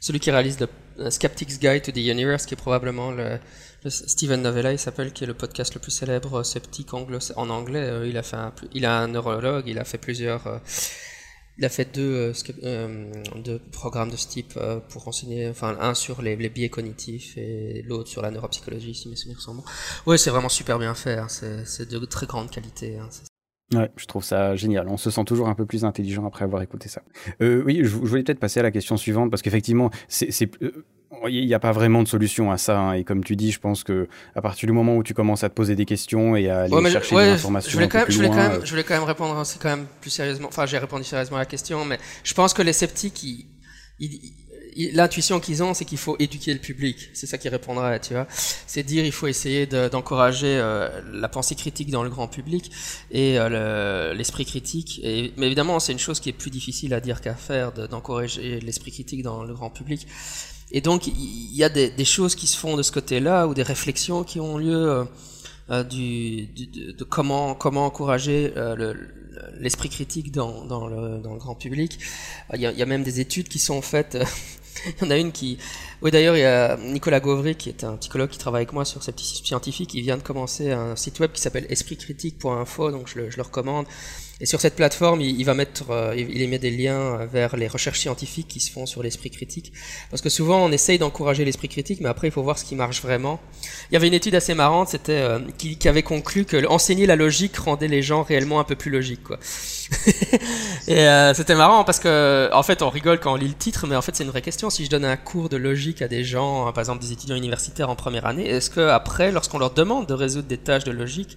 [0.01, 3.39] celui qui réalise le Skeptic's Guide to the Universe, qui est probablement le,
[3.85, 7.19] le Steven Novella, il s'appelle, qui est le podcast le plus célèbre euh, sceptique anglo
[7.37, 7.83] en anglais.
[7.83, 10.61] Euh, il a fait un, il a un neurologue, il a fait plusieurs.
[11.59, 14.59] Il a fait deux, euh, deux programmes de ce type
[14.91, 19.09] pour enseigner, enfin un sur les, les biais cognitifs et l'autre sur la neuropsychologie, si
[19.09, 19.65] mes souvenirs sont bons.
[20.05, 21.29] Oui, c'est vraiment super bien fait, hein.
[21.29, 22.99] c'est de très grande qualité.
[22.99, 23.09] Hein.
[23.75, 24.87] Ouais, je trouve ça génial.
[24.89, 27.03] On se sent toujours un peu plus intelligent après avoir écouté ça.
[27.43, 30.31] Euh, oui, je, je voulais peut-être passer à la question suivante parce qu'effectivement, c'est,
[30.63, 30.71] euh,
[31.29, 32.79] il n'y a pas vraiment de solution à ça.
[32.79, 35.43] Hein, et comme tu dis, je pense que à partir du moment où tu commences
[35.43, 37.89] à te poser des questions et à aller ouais, chercher ouais, des informations, je voulais,
[37.89, 40.11] quand même, je, voulais quand même, je voulais quand même répondre, c'est quand même plus
[40.11, 40.47] sérieusement.
[40.49, 43.47] Enfin, j'ai répondu sérieusement à la question, mais je pense que les sceptiques, ils,
[43.99, 44.33] ils,
[44.93, 47.11] l'intuition qu'ils ont, c'est qu'il faut éduquer le public.
[47.15, 48.27] C'est ça qui répondra, tu vois.
[48.67, 52.71] C'est dire, il faut essayer d'encourager euh, la pensée critique dans le grand public
[53.11, 55.01] et euh, l'esprit critique.
[55.37, 58.93] Mais évidemment, c'est une chose qui est plus difficile à dire qu'à faire, d'encourager l'esprit
[58.93, 60.07] critique dans le grand public.
[60.73, 63.63] Et donc, il y a des, choses qui se font de ce côté-là, ou des
[63.63, 65.07] réflexions qui ont lieu
[65.71, 68.95] euh, du, de, comment, comment encourager le,
[69.59, 71.99] l'esprit critique dans, dans, le, grand public.
[72.55, 74.19] Il y a même des études qui sont faites
[74.87, 75.59] il y en a une qui...
[76.03, 78.85] Oui, d'ailleurs, il y a Nicolas Gauvry, qui est un psychologue qui travaille avec moi
[78.85, 79.95] sur scepticisme scientifique.
[79.95, 83.87] Il vient de commencer un site web qui s'appelle espritcritique.info, donc je le, recommande.
[84.39, 87.69] Et sur cette plateforme, il, il va mettre, euh, il émet des liens vers les
[87.69, 89.73] recherches scientifiques qui se font sur l'esprit critique.
[90.11, 92.75] Parce que souvent, on essaye d'encourager l'esprit critique, mais après, il faut voir ce qui
[92.75, 93.41] marche vraiment.
[93.91, 97.07] Il y avait une étude assez marrante, c'était euh, qui, qui, avait conclu que enseigner
[97.07, 99.39] la logique rendait les gens réellement un peu plus logiques, quoi.
[100.89, 103.87] et euh, c'était marrant parce que, en fait, on rigole quand on lit le titre,
[103.87, 104.71] mais en fait, c'est une vraie question.
[104.71, 107.91] Si je donne un cours de logique à des gens, par exemple des étudiants universitaires
[107.91, 111.37] en première année, est-ce que après, lorsqu'on leur demande de résoudre des tâches de logique,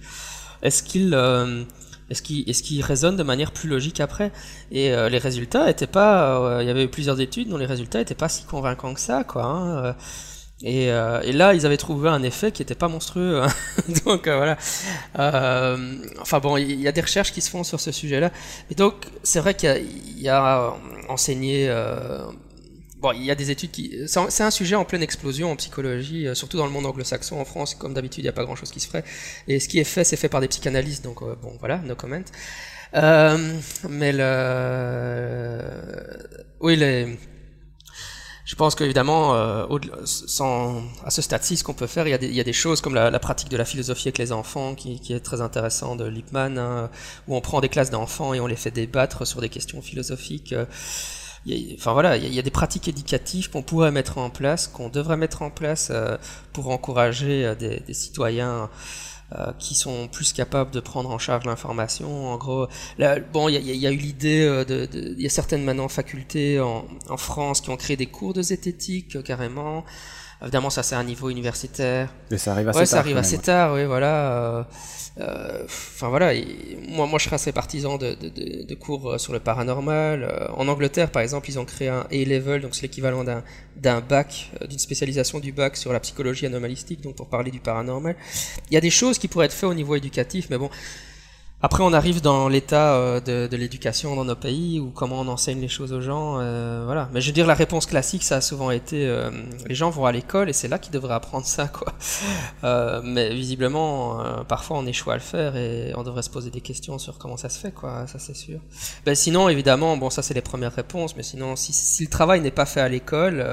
[0.62, 1.64] est-ce qu'ils euh,
[2.10, 4.32] est-ce est qu raisonne de manière plus logique après?
[4.70, 6.38] Et euh, les résultats étaient pas.
[6.40, 9.00] Euh, il y avait eu plusieurs études dont les résultats étaient pas si convaincants que
[9.00, 9.44] ça, quoi.
[9.44, 9.94] Hein.
[10.62, 13.42] Et, euh, et, là, ils avaient trouvé un effet qui était pas monstrueux.
[13.42, 13.48] Hein.
[14.04, 14.58] donc voilà.
[16.20, 18.30] enfin bon, il y a des recherches qui se font sur ce sujet-là.
[18.70, 19.84] Et donc, c'est vrai qu'il
[20.16, 20.74] y, y, a
[21.08, 21.68] enseigné
[23.00, 23.98] Bon, il y a des études qui.
[24.06, 27.40] C'est un sujet en pleine explosion en psychologie, euh, surtout dans le monde anglo-saxon.
[27.40, 29.04] En France, comme d'habitude, il n'y a pas grand-chose qui se ferait.
[29.48, 31.94] Et ce qui est fait, c'est fait par des psychanalystes, donc euh, bon, voilà, no
[31.94, 32.20] comment.
[32.94, 35.62] Euh, mais le.
[36.60, 37.18] Oui, les.
[38.50, 39.64] Je pense qu'évidemment, euh,
[41.04, 42.52] à ce stade-ci, ce qu'on peut faire, il y, a des, il y a des
[42.52, 45.40] choses comme la, la, pratique de la philosophie avec les enfants, qui, qui est très
[45.40, 46.90] intéressant de Lippmann, hein,
[47.28, 50.52] où on prend des classes d'enfants et on les fait débattre sur des questions philosophiques.
[51.46, 54.30] Il y a, enfin voilà, il y a des pratiques éducatives qu'on pourrait mettre en
[54.30, 56.18] place, qu'on devrait mettre en place euh,
[56.52, 58.68] pour encourager euh, des, des citoyens
[59.38, 62.32] euh, qui sont plus capables de prendre en charge l'information.
[62.32, 62.66] En gros,
[62.98, 66.58] là, bon, il y, a, eu l'idée euh, de, il y a certaines maintenant facultés
[66.58, 69.84] en, en, France qui ont créé des cours de zététique euh, carrément.
[70.42, 72.12] Évidemment, ça c'est un niveau universitaire.
[72.30, 72.90] Mais ça arrive assez ouais, tard.
[72.90, 74.66] ça arrive assez tard, oui, voilà.
[75.18, 76.32] Euh, enfin voilà,
[76.88, 80.50] moi, moi je serais assez partisan de, de, de, cours sur le paranormal.
[80.56, 83.42] En Angleterre, par exemple, ils ont créé un A-level, donc c'est l'équivalent d'un
[83.76, 88.16] d'un bac, d'une spécialisation du bac sur la psychologie anomalistique, donc pour parler du paranormal.
[88.70, 90.70] Il y a des choses qui pourraient être faites au niveau éducatif, mais bon,
[91.62, 95.28] après, on arrive dans l'état euh, de, de l'éducation dans nos pays, ou comment on
[95.28, 97.10] enseigne les choses aux gens, euh, voilà.
[97.12, 99.30] Mais je veux dire, la réponse classique, ça a souvent été, euh,
[99.66, 101.92] les gens vont à l'école et c'est là qu'ils devraient apprendre ça, quoi.
[102.62, 106.50] Euh, mais visiblement, euh, parfois, on échoue à le faire et on devrait se poser
[106.50, 108.06] des questions sur comment ça se fait, quoi.
[108.06, 108.60] Ça, c'est sûr.
[109.06, 112.42] Ben, sinon, évidemment, bon, ça, c'est les premières réponses, mais sinon, si, si le travail
[112.42, 113.44] n'est pas fait à l'école,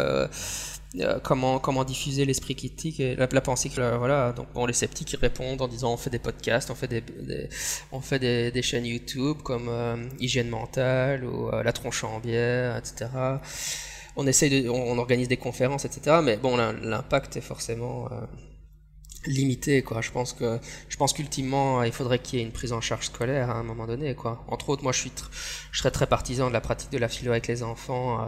[0.99, 5.67] euh, comment diffuser l'esprit critique et la, pensée que voilà donc les sceptiques répondent en
[5.67, 7.03] disant on fait des podcasts on fait des,
[7.91, 12.77] on fait des, chaînes YouTube comme euh, hygiène mentale ou euh, la tronche en bière
[12.77, 13.09] etc
[14.15, 18.25] on essaye on, organise des conférences etc mais bon l'impact est forcément euh,
[19.27, 20.01] limité quoi.
[20.01, 23.05] Je pense que je pense qu'ultimement il faudrait qu'il y ait une prise en charge
[23.07, 24.43] scolaire à un moment donné quoi.
[24.47, 25.11] Entre autres moi je suis
[25.71, 28.25] je serais très partisan de la pratique de la philo avec les enfants euh,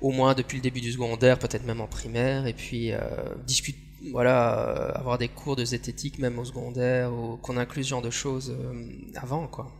[0.00, 3.00] au moins depuis le début du secondaire, peut-être même en primaire, et puis euh,
[3.46, 3.78] discuter,
[4.12, 8.02] voilà, euh, avoir des cours de zététique même au secondaire, ou qu'on inclue ce genre
[8.02, 8.84] de choses euh,
[9.16, 9.70] avant, quoi.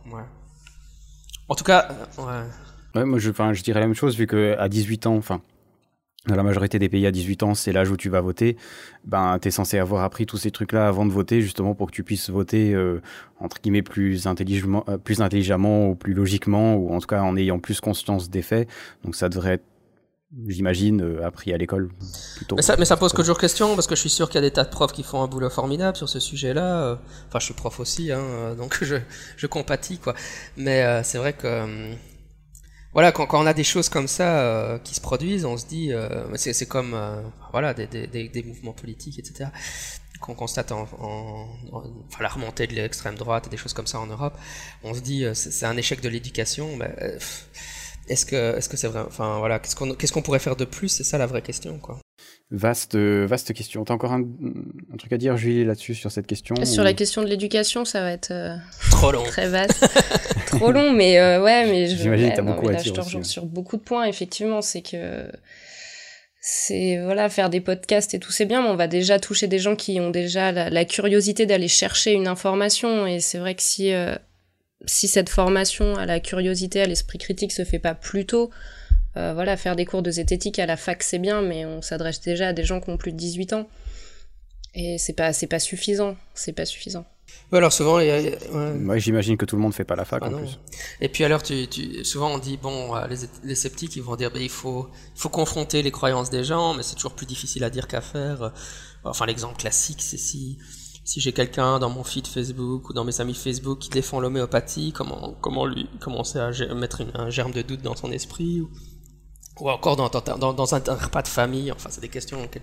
[1.47, 5.15] En tout cas, euh, moi je, je dirais la même chose, vu qu'à 18 ans,
[5.15, 5.41] enfin,
[6.27, 8.57] dans la majorité des pays à 18 ans, c'est l'âge où tu vas voter.
[9.05, 12.03] Ben, t'es censé avoir appris tous ces trucs-là avant de voter, justement pour que tu
[12.03, 12.75] puisses voter
[13.39, 17.57] entre guillemets plus intelligemment, plus intelligemment ou plus logiquement, ou en tout cas en ayant
[17.57, 18.69] plus conscience des faits.
[19.05, 19.65] Donc ça devrait être
[20.47, 21.89] j'imagine, euh, appris à l'école.
[22.55, 24.47] Mais ça, mais ça pose toujours question, parce que je suis sûr qu'il y a
[24.47, 26.99] des tas de profs qui font un boulot formidable sur ce sujet-là.
[27.27, 28.95] Enfin, je suis prof aussi, hein, donc je,
[29.37, 30.13] je compatis, quoi.
[30.57, 31.93] Mais euh, c'est vrai que, euh,
[32.93, 35.67] voilà, quand, quand, on a des choses comme ça euh, qui se produisent, on se
[35.67, 36.95] dit, euh, c'est comme,
[37.51, 39.49] voilà, des, des, des, des, mouvements politiques, etc.,
[40.19, 43.87] qu'on constate en, en, en, enfin, la remontée de l'extrême droite et des choses comme
[43.87, 44.37] ça en Europe,
[44.83, 46.93] on se dit, c'est un échec de l'éducation, mais
[48.09, 50.65] est-ce que est-ce que c'est vrai Enfin voilà, qu'est-ce qu'on qu'est-ce qu'on pourrait faire de
[50.65, 50.89] plus?
[50.89, 51.99] C'est ça la vraie question, quoi.
[52.51, 53.85] Vaste vaste question.
[53.85, 56.83] T'as encore un, un, truc à dire, Julie, là-dessus sur cette question Sur ou...
[56.83, 58.55] la question de l'éducation, ça va être euh,
[58.91, 59.85] trop long, très vaste,
[60.47, 61.95] trop long, mais euh, ouais, mais je.
[61.95, 63.27] J'imagine ouais, t'as beaucoup mais à là, je te rejoins ouais.
[63.27, 64.05] sur beaucoup de points.
[64.05, 65.29] Effectivement, c'est que
[66.41, 69.59] c'est voilà faire des podcasts et tout c'est bien mais on va déjà toucher des
[69.59, 73.61] gens qui ont déjà la, la curiosité d'aller chercher une information et c'est vrai que
[73.61, 74.15] si euh,
[74.85, 78.49] si cette formation à la curiosité, à l'esprit critique se fait pas plus tôt,
[79.17, 82.21] euh, voilà, faire des cours de zététique à la fac c'est bien, mais on s'adresse
[82.21, 83.67] déjà à des gens qui ont plus de 18 ans.
[84.75, 87.05] Et c'est pas, c'est pas suffisant, c'est pas suffisant.
[87.51, 88.71] Ouais, alors souvent, il y a, ouais.
[88.85, 90.37] ouais j'imagine que tout le monde fait pas la fac ah en non.
[90.39, 90.59] plus.
[91.01, 94.31] Et puis alors, tu, tu, souvent on dit bon, les, les sceptiques ils vont dire
[94.31, 97.63] bah, il faut, il faut confronter les croyances des gens, mais c'est toujours plus difficile
[97.63, 98.53] à dire qu'à faire.
[99.03, 100.57] Enfin, l'exemple classique, c'est si
[101.09, 104.91] si j'ai quelqu'un dans mon feed Facebook ou dans mes amis Facebook qui défend l'homéopathie,
[104.91, 108.69] comment, comment lui commencer à mettre un germe de doute dans son esprit ou,
[109.59, 110.07] ou encore dans,
[110.53, 111.71] dans, un repas de famille.
[111.71, 112.61] Enfin, c'est des questions auxquelles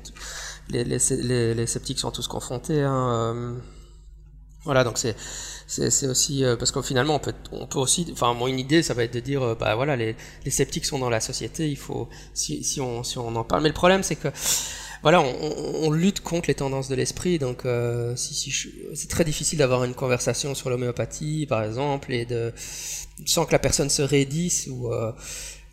[0.68, 2.82] les, les, les, les, sceptiques sont tous confrontés.
[2.82, 3.08] Hein.
[3.10, 3.58] Euh,
[4.62, 5.16] voilà, donc c'est
[5.66, 8.84] c'est aussi euh, parce que finalement on peut on peut aussi enfin moi une idée
[8.84, 11.68] ça va être de dire euh, bah voilà les, les sceptiques sont dans la société
[11.68, 14.28] il faut si si on si on en parle mais le problème c'est que
[15.02, 19.94] voilà, on, lutte contre les tendances de l'esprit, donc euh, c'est très difficile d'avoir une
[19.94, 22.52] conversation sur l'homéopathie, par exemple, et de
[23.24, 25.12] sans que la personne se raidisse ou euh,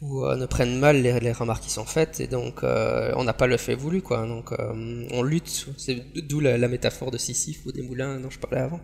[0.04, 3.58] euh, ne prenne mal les, remarques qui sont faites, et donc on n'a pas le
[3.58, 4.02] fait voulu.
[4.02, 4.52] Donc
[5.12, 8.80] on lutte, c'est d'où la, métaphore de Sisyphe ou des moulins dont je parlais avant,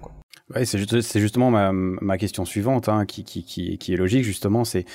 [0.63, 4.63] c'est juste, justement ma, question suivante, hein, qui, est logique justement.
[4.73, 4.85] Et,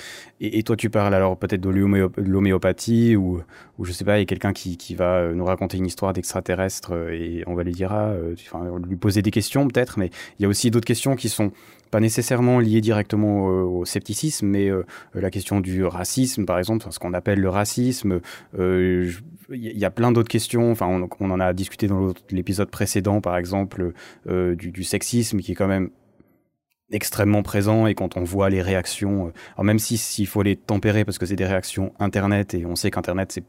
[0.41, 3.43] et, toi tu parles alors peut-être de l'homéopathie ou,
[3.79, 6.13] ou je sais pas, il y a quelqu'un qui, qui va nous raconter une histoire
[6.13, 10.43] d'extraterrestre et on va lui dire, ah, enfin, lui poser des questions peut-être, mais il
[10.43, 11.53] y a aussi d'autres questions qui sont
[11.95, 14.83] pas nécessairement liées directement au, scepticisme, mais euh,
[15.15, 18.19] la question du racisme, par exemple, ce qu'on appelle le racisme.
[18.55, 19.13] Il euh,
[19.51, 20.73] y a plein d'autres questions.
[20.73, 23.93] Enfin, on, on, en a discuté dans l'épisode précédent, par exemple,
[24.27, 25.91] euh, du, sexisme, qui est quand même
[26.91, 29.33] extrêmement présent et quand on voit les réactions,
[29.63, 32.91] même si s'il faut les tempérer parce que c'est des réactions internet et on sait
[32.91, 33.45] qu'internet c'est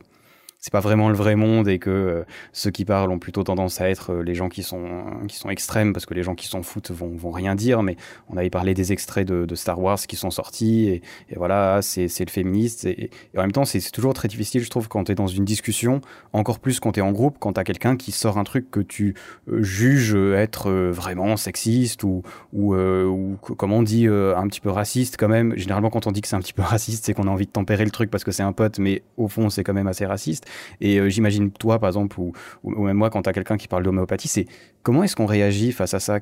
[0.66, 3.82] c'est pas vraiment le vrai monde et que euh, ceux qui parlent ont plutôt tendance
[3.82, 6.48] à être euh, les gens qui sont qui sont extrêmes parce que les gens qui
[6.48, 7.84] s'en foutent vont, vont rien dire.
[7.84, 7.98] Mais
[8.32, 11.02] on avait parlé des extraits de, Star Wars qui sont sortis et,
[11.36, 15.04] voilà c'est le féministe et, en même temps c'est toujours très difficile je trouve quand
[15.04, 16.02] tu es dans une discussion
[16.34, 18.72] encore plus quand tu es en groupe quand tu as quelqu'un qui sort un truc
[18.72, 19.14] que tu
[19.48, 22.24] euh, juges être vraiment sexiste ou
[22.54, 25.56] ou, ou comment on dit un petit peu raciste quand même.
[25.58, 27.52] Généralement quand on dit que c'est un petit peu raciste c'est qu'on a envie de
[27.52, 30.08] tempérer le truc parce que c'est un pote mais au fond c'est quand même assez
[30.08, 30.48] raciste
[30.82, 33.84] et euh, j'imagine toi, par exemple, ou, même moi, quand tu as quelqu'un qui parle
[33.84, 34.46] d'homéopathie, c'est
[34.84, 36.20] comment est-ce qu'on réagit face à ça?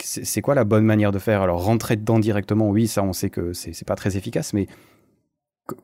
[0.00, 1.40] C'est quoi la bonne manière de faire?
[1.42, 4.66] Alors, rentrer dedans directement, oui, ça, on sait que c'est pas très efficace, mais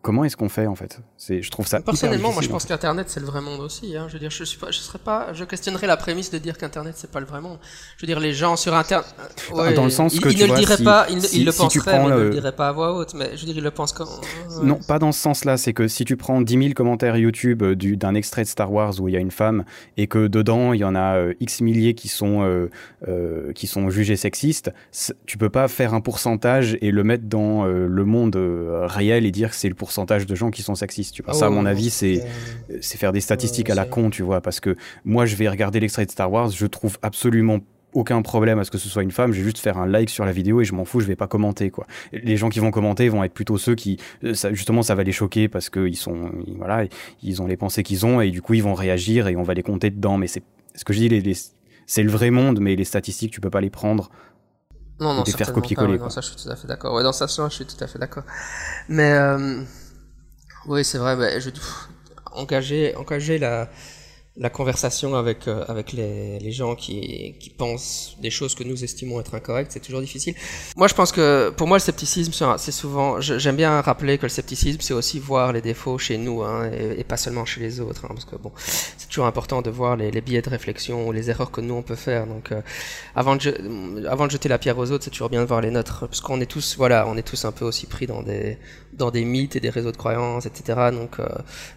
[0.03, 1.01] comment est-ce qu'on fait en fait?
[1.17, 1.81] C'est, je trouve ça.
[1.81, 3.97] Personnellement, moi, je pense qu'Internet c'est le vrai monde aussi.
[3.97, 4.07] Hein.
[4.09, 6.59] Je veux dire, je suis pas, je serais pas, je questionnerais la prémisse de dire
[6.59, 7.59] qu'Internet c'est pas le vrai monde.
[7.97, 9.07] Je veux dire, les gens sur Internet,
[9.53, 11.23] ouais, dans le sens ils, que ils tu ne vois, le diraient si, pas, ils,
[11.23, 12.15] si, ils le si penseraient, mais le...
[12.15, 13.15] ils ne le diraient pas à voix haute.
[13.15, 14.05] Mais je veux dire, ils le pensent quand.
[14.05, 14.65] Ouais.
[14.65, 15.57] Non, pas dans ce sens-là.
[15.57, 18.73] C'est que si tu prends 10 000 commentaires YouTube euh, du, d'un extrait de Star
[18.73, 19.65] Wars où il y a une femme
[19.97, 22.71] et que dedans il y en a euh, X milliers qui sont euh,
[23.09, 24.73] euh, qui sont jugés sexistes,
[25.27, 29.51] tu peux pas faire un pourcentage et le mettre dans le monde réel et dire
[29.51, 31.15] que c'est le pourcentage de gens qui sont sexistes.
[31.15, 31.33] Tu vois.
[31.33, 32.23] Ah ça, à mon avis, c'est-
[32.83, 34.41] c'est faire des statistiques Ouais, à la con, tu vois.
[34.43, 37.59] Parce que moi, je vais regarder l'extrait de Star Wars, je trouve absolument
[37.93, 40.11] aucun problème à ce que ce soit une femme, je vais juste faire un like
[40.11, 41.89] sur la vidéo et je m'en fous, je vais pas commenter quoi.
[42.13, 45.03] Les gens qui vont commenter vont être plutôt ceux qui euh, ça, justement ça va
[45.03, 46.85] les choquer parce que ils sont ils- voilà,
[47.25, 49.55] ils ont les pensées qu'ils ont et du coup ils vont réagir et on va
[49.55, 50.45] les compter dedans mais c'est
[50.77, 51.35] ce que je dis les, les-
[51.87, 54.09] c'est le vrai monde mais les statistiques tu peux pas les prendre
[55.01, 55.99] Non, non, et faire copier-coller.
[55.99, 56.95] Non, ça, je suis tout à fait d'accord.
[56.95, 58.25] Ouais, dans ça, je suis tout à fait d'accord.
[58.89, 59.63] Mais, euh,
[60.67, 61.51] oui, c'est vrai, bah, je,
[62.33, 63.69] engager, engager la,
[64.37, 68.85] la conversation avec, euh, avec les, les gens qui, qui pensent des choses que nous
[68.85, 70.35] estimons être incorrectes, c'est toujours difficile.
[70.77, 74.29] Moi, je pense que, pour moi, le scepticisme, c'est souvent, j'aime bien rappeler que le
[74.29, 78.05] scepticisme, c'est aussi voir les défauts chez nous, hein, et, pas seulement chez les autres,
[78.05, 78.53] hein, parce que bon,
[78.99, 81.75] c'est toujours important de voir les, les biais de réflexion ou les erreurs que nous
[81.75, 82.27] on peut faire.
[82.29, 82.61] Donc, euh,
[83.17, 85.73] avant de, avant de jeter la pierre aux autres, c'est toujours bien de voir les
[85.73, 88.59] nôtres, parce qu'on est tous, voilà, on est tous un peu aussi pris dans des,
[88.93, 90.91] dans des mythes et des réseaux de croyances, etc.
[90.93, 91.27] Donc, euh,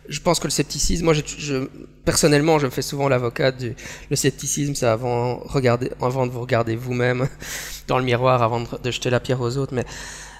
[0.08, 1.68] je pense que le scepticisme, moi, je-
[2.06, 3.76] personnellement, je me fais souvent l'avocat du,
[4.14, 7.28] scepticisme, c'est avant, de vous regarder vous-même
[7.88, 9.74] dans le miroir, avant de, jeter la pierre aux autres.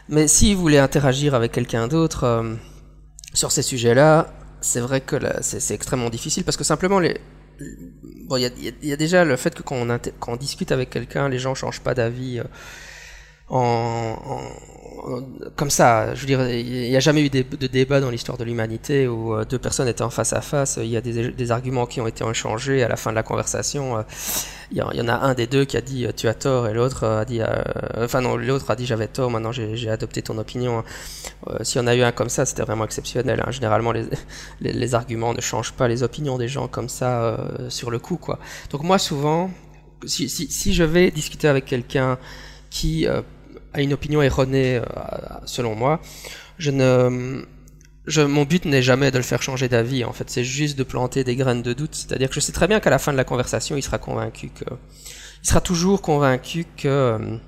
[0.10, 2.54] Mais, si vous voulez interagir avec quelqu'un d'autre euh,
[3.34, 7.20] sur ces sujets-là, c'est vrai que c'est extrêmement difficile parce que simplement il
[8.84, 11.82] y a, déjà le fait que quand on, quand discute avec quelqu'un, les gens changent
[11.82, 12.44] pas d'avis euh,
[13.50, 14.42] en-
[15.56, 16.14] comme ça.
[16.16, 19.34] Je veux dire, il n'y a jamais eu de débat dans l'histoire de l'humanité où
[19.36, 20.80] euh, deux personnes étaient en face à face.
[20.82, 23.98] Il y a des, arguments qui ont été échangés à la fin de la conversation.
[23.98, 24.04] euh,
[24.72, 26.74] Il y, en a un des deux qui a dit euh, tu as tort et
[26.74, 27.46] l'autre a dit, euh,
[27.98, 29.30] enfin non, l'autre a dit j'avais tort.
[29.30, 30.84] Maintenant j'ai adopté ton opinion.
[31.48, 33.42] Euh, S'il y en a eu un comme ça, c'était vraiment exceptionnel.
[33.46, 33.52] hein.
[33.52, 33.94] Généralement,
[34.62, 38.18] les, arguments ne changent pas les opinions des gens comme ça euh, sur le coup,
[38.18, 38.40] quoi.
[38.72, 39.50] Donc moi, souvent,
[40.06, 42.18] si je vais discuter avec quelqu'un
[42.70, 43.08] qui
[43.74, 44.84] a une opinion erronée, euh,
[45.46, 46.00] selon moi,
[46.58, 47.44] je ne,
[48.06, 50.04] je, mon but n'est jamais de le faire changer d'avis.
[50.06, 51.96] En fait, c'est juste de planter des graines de doute.
[51.96, 54.50] C'est-à-dire que je sais très bien qu'à la fin de la conversation, il sera convaincu
[54.50, 54.66] que,
[55.44, 57.40] il sera toujours convaincu que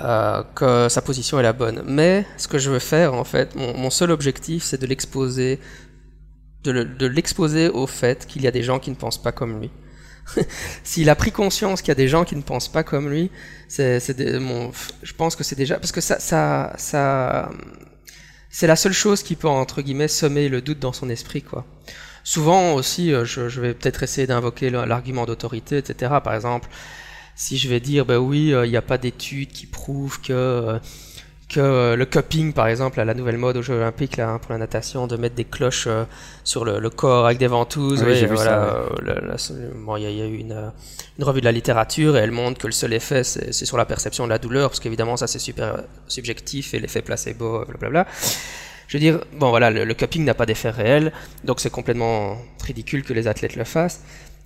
[0.00, 1.82] euh, que sa position est la bonne.
[1.86, 5.60] Mais ce que je veux faire, en fait, mon, seul objectif, c'est de l'exposer,
[6.64, 9.30] de le- de l'exposer au fait qu'il y a des gens qui ne pensent pas
[9.32, 9.70] comme lui.
[10.84, 13.30] S'il a pris conscience qu'il y a des gens qui ne pensent pas comme lui,
[13.68, 14.00] c'est,
[14.40, 17.50] mon, je pense que c'est déjà parce que ça, ça, ça,
[18.50, 21.66] c'est la seule chose qui peut entre guillemets semer le doute dans son esprit, quoi.
[22.24, 26.14] Souvent aussi, euh, je, je vais peut-être essayer d'invoquer l'argument d'autorité, etc.
[26.24, 26.70] Par exemple,
[27.34, 30.32] si je vais dire, ben oui, euh, il n'y a pas d'études qui prouvent que
[30.32, 30.78] euh,
[31.48, 34.38] que euh, le cupping, par exemple, à la nouvelle mode aux Jeux Olympiques là, hein,
[34.38, 36.04] pour la natation, de mettre des cloches euh,
[36.42, 38.02] sur le, le corps avec des ventouses.
[38.02, 40.26] Oui, ouais, j'ai vu voilà, ça, euh, la- bon, il y, a- il y a
[40.26, 40.72] eu une,
[41.18, 43.84] une revue de la littérature et elle montre que le seul effet, c'est sur la
[43.84, 48.06] perception de la douleur, parce qu'évidemment, ça c'est super subjectif et l'effet placebo, blablabla.
[48.88, 51.12] Je veux dire, bon voilà, le, le cupping n'a pas d'effet réel,
[51.44, 54.02] donc c'est complètement ridicule que les athlètes le fassent.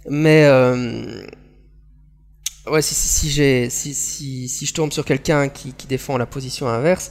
[0.08, 1.22] Mais euh,
[2.70, 7.10] ouais, si, si, si, si, je tombe sur quelqu'un qui, qui défend la position inverse,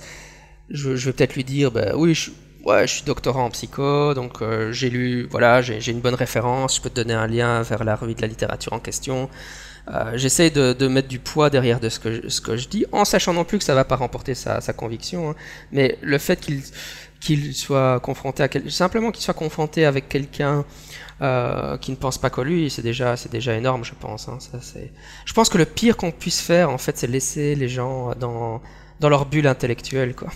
[0.70, 2.32] je, vais peut-être lui dire, bah oui, je,
[2.65, 6.78] ouais, je suis doctorant en psycho, donc euh, j'ai lu, voilà, j'ai une bonne référence,
[6.78, 9.30] je peux te donner un lien vers la revue de la littérature en question.
[9.89, 12.67] Euh, J'essaie de, de mettre du poids derrière de ce que, je, ce que je
[12.67, 15.29] dis, en sachant non plus que ça va pas remporter sa, sa conviction.
[15.31, 15.36] hein.
[15.71, 16.62] Mais le fait qu'il
[17.20, 20.65] qu'il soit confronté à simplement qu'il soit confronté avec quelqu'un
[21.22, 24.28] euh, qui ne pense pas comme lui, c'est déjà c'est déjà énorme, je pense.
[24.30, 24.38] hein.
[24.40, 24.92] Ça, c'est...
[25.26, 28.62] Je pense que le pire qu'on puisse faire, en fait, c'est laisser les gens dans
[29.00, 30.30] dans leur bulle intellectuelle, quoi.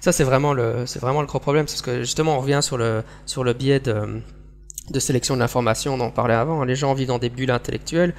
[0.00, 2.76] Ça, c'est vraiment le c'est vraiment le gros problème, parce que justement, on revient sur
[2.76, 4.22] le sur le biais de
[4.90, 6.64] de sélection de l'information on parlait avant.
[6.64, 8.14] Les gens vivent dans des bulles intellectuelles,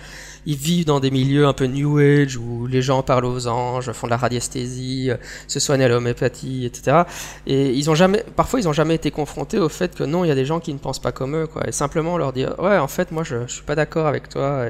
[0.46, 3.92] ils vivent dans des milieux un peu New Age où les gens parlent aux anges,
[3.92, 7.04] font de la radiesthésie, euh, se soignent à l'homéopathie, etc.
[7.46, 10.28] Et ils ont jamais, parfois ils ont jamais été confrontés au fait que non, il
[10.30, 11.68] y a des gens qui ne pensent pas comme eux, quoi.
[11.68, 14.66] Et simplement leur dire, ouais, en fait, moi je, je suis pas d'accord avec toi.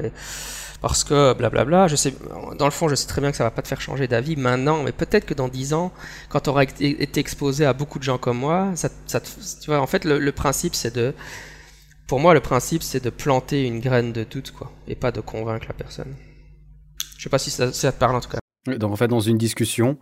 [0.82, 2.14] Parce que blablabla, je sais,
[2.58, 4.36] dans le fond, je sais très bien que ça va pas te faire changer d'avis
[4.36, 5.90] maintenant, mais peut-être que dans 10 ans,
[6.28, 9.30] quand tu auras été exposé à beaucoup de gens comme moi, ça, ça tu
[9.68, 11.14] vois, en fait, le principe, c'est de,
[12.06, 15.20] pour moi, le principe, c'est de planter une graine de doute, quoi, et pas de
[15.20, 16.14] convaincre la personne.
[17.18, 18.38] Je sais pas si ça, te parle en tout cas.
[18.78, 19.96] Donc en fait, dans une discussion,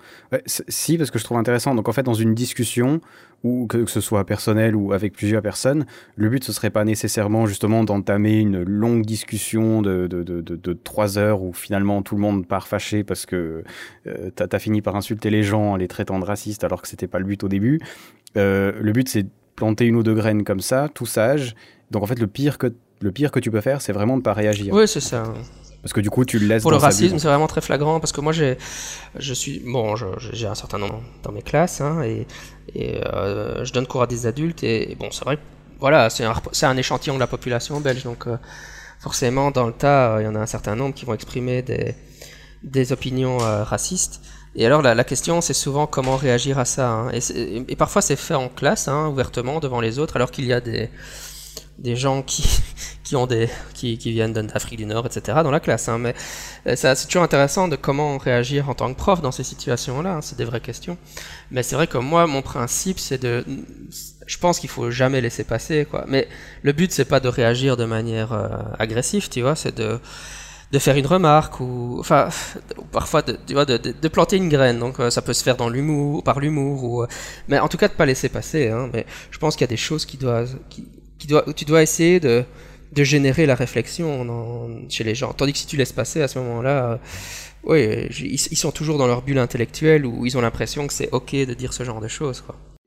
[0.46, 1.74] si parce que je trouve intéressant.
[1.74, 3.00] Donc en fait, dans une discussion
[3.42, 5.84] ou que, ce soit personnel ou avec plusieurs personnes,
[6.16, 11.18] le but ce serait pas nécessairement justement d'entamer une longue discussion de, de, de, trois
[11.18, 13.64] heures où finalement tout le monde part fâché parce que
[14.07, 16.88] euh, tu as, fini par insulter les gens en les traitant de racistes alors que
[16.88, 17.80] c'était pas le but au début.
[18.38, 19.26] Euh, le but c'est
[19.57, 21.55] planter une ou deux graines comme ça, tout sage,
[21.91, 24.22] donc en fait, le pire que, le pire que tu peux faire, c'est vraiment de
[24.22, 24.72] pas réagir.
[24.72, 25.24] Oui, c'est ça.
[25.85, 26.62] Parce que du coup, tu le laisses.
[26.62, 28.57] Pour le racisme, c'est vraiment très flagrant parce que moi, j'ai,
[29.18, 32.26] je suis, bon, j'ai un certain nombre dans mes classes hein, et,
[32.74, 35.39] et euh, je donne cours à des adultes et, bon, c'est vrai,
[35.80, 36.32] voilà, c'est un,
[36.62, 38.39] un, échantillon de la population belge, donc euh,
[38.99, 41.61] forcément, dans le tas, euh, il y en a un certain nombre qui vont exprimer
[41.61, 41.95] des,
[42.62, 44.22] des opinions racistes.
[44.57, 46.89] Et alors la, la question, c'est souvent comment réagir à ça.
[46.89, 47.11] Hein.
[47.12, 50.53] Et, et, parfois, c'est fait en classe, hein, ouvertement devant les autres, alors qu'il y
[50.55, 50.89] a des
[51.79, 52.45] des gens qui,
[53.05, 55.39] qui ont des qui, qui viennent d'Afrique du Nord, etc.
[55.43, 55.89] dans la classe.
[55.89, 55.99] Hein.
[55.99, 56.14] Mais
[56.66, 60.16] euh, c'est toujours intéressant de comment réagir en tant que prof dans ces situations-là.
[60.16, 60.20] Hein.
[60.22, 60.97] C'est des vraies questions.
[61.51, 63.45] Mais c'est vrai que moi, mon principe, c'est de,
[64.27, 66.05] je pense qu'il faut jamais laisser passer, quoi.
[66.09, 66.29] Mais
[66.62, 68.49] le but, c'est pas de réagir de manière euh,
[68.79, 69.57] agressive, tu vois.
[69.57, 70.01] C'est de
[70.72, 72.31] de faire une remarque ou enfin
[72.91, 75.70] parfois de, tu vois, de, planter une graine donc euh, ça peut se faire dans
[76.22, 77.07] par l'humour ou
[77.47, 79.75] mais en tout cas de pas laisser passer hein, mais je pense qu'il y a
[79.77, 80.57] des choses qui doivent
[81.26, 82.44] dois, tu dois essayer de,
[82.94, 84.26] de générer la réflexion
[84.88, 85.32] chez les gens.
[85.32, 86.96] Tandis que si tu laisses passer à ce moment-là, euh,
[87.64, 91.32] oui, ils, sont toujours dans leur bulle intellectuelle où ils ont l'impression que c'est ok
[91.32, 92.44] de dire ce genre de choses.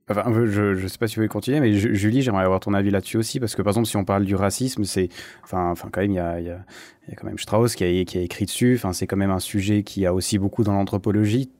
[0.09, 2.91] Enfin, je ne sais pas si vous voulez continuer, mais Julie, j'aimerais avoir ton avis
[2.91, 5.09] là-dessus aussi, parce que par exemple, si on parle du racisme, c'est,
[5.43, 8.05] enfin, enfin, quand même, il y a, y, y a, quand même Strauss qui a,
[8.05, 8.75] qui a écrit dessus.
[8.75, 11.51] Enfin, c'est quand même un sujet qui a aussi beaucoup dans l'anthropologie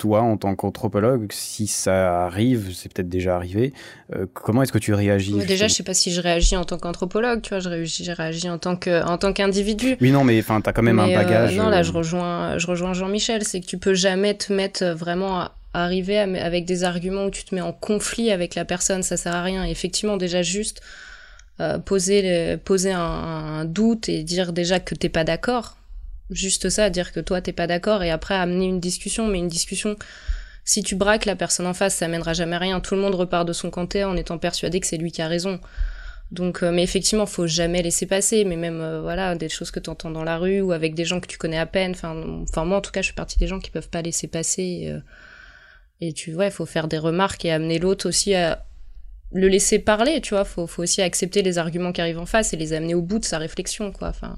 [0.00, 3.74] toi, en tant qu'anthropologue, si ça arrive, c'est peut-être déjà arrivé,
[4.16, 6.78] euh, comment est-ce que tu réagis Déjà, je sais pas si je réagis en tant
[6.78, 7.68] qu'anthropologue, tu vois, je
[8.12, 9.98] réagis, en tant que, en tant qu'individu.
[10.00, 11.54] Oui, non, mais enfin, t'as quand même un euh, bagage.
[11.54, 14.86] non, là, euh, je rejoins, je rejoins Jean-Michel, c'est que tu peux jamais te mettre
[14.86, 19.02] vraiment à arriver avec des arguments où tu te mets en conflit avec la personne,
[19.02, 19.64] ça sert à rien.
[19.64, 20.80] effectivement, déjà juste
[21.84, 25.76] poser, poser un, un, doute et dire déjà que t'es pas d'accord,
[26.30, 29.48] juste ça, dire que toi t'es pas d'accord et après amener une discussion, mais une
[29.48, 29.96] discussion,
[30.64, 32.80] si tu braques la personne en face, ça mènera jamais rien.
[32.80, 35.28] Tout le monde repart de son côté en étant persuadé que c'est lui qui a
[35.28, 35.60] raison.
[36.30, 38.44] Donc, euh, mais effectivement, faut jamais laisser passer.
[38.44, 41.04] Mais même, euh, voilà, des choses que tu entends dans la rue ou avec des
[41.04, 41.92] gens que tu connais à peine.
[41.92, 44.28] Enfin, enfin, moi, en tout cas, je suis partie des gens qui peuvent pas laisser
[44.28, 44.84] passer.
[44.86, 45.00] Euh,
[46.00, 48.64] et tu vois, il faut faire des remarques et amener l'autre aussi à
[49.32, 50.20] le laisser parler.
[50.20, 52.94] Tu vois, faut, faut aussi accepter les arguments qui arrivent en face et les amener
[52.94, 54.08] au bout de sa réflexion, quoi.
[54.08, 54.36] Enfin,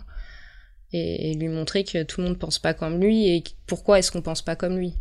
[0.93, 4.22] et, lui montrer que tout le monde pense pas comme lui et pourquoi est-ce qu'on
[4.22, 4.95] pense pas comme lui.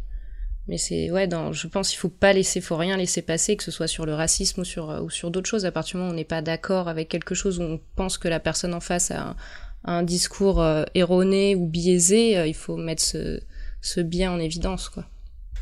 [0.67, 3.71] Mais c'est ouais, je pense qu'il faut pas laisser, faut rien laisser passer, que ce
[3.71, 5.65] soit sur le racisme ou sur ou sur d'autres choses.
[5.65, 8.17] À partir du moment où on n'est pas d'accord avec quelque chose, où on pense
[8.17, 9.35] que la personne en face a
[9.83, 13.41] un, discours euh, erroné ou biaisé, euh, il faut mettre ce,
[13.81, 15.05] ce bien en évidence, quoi.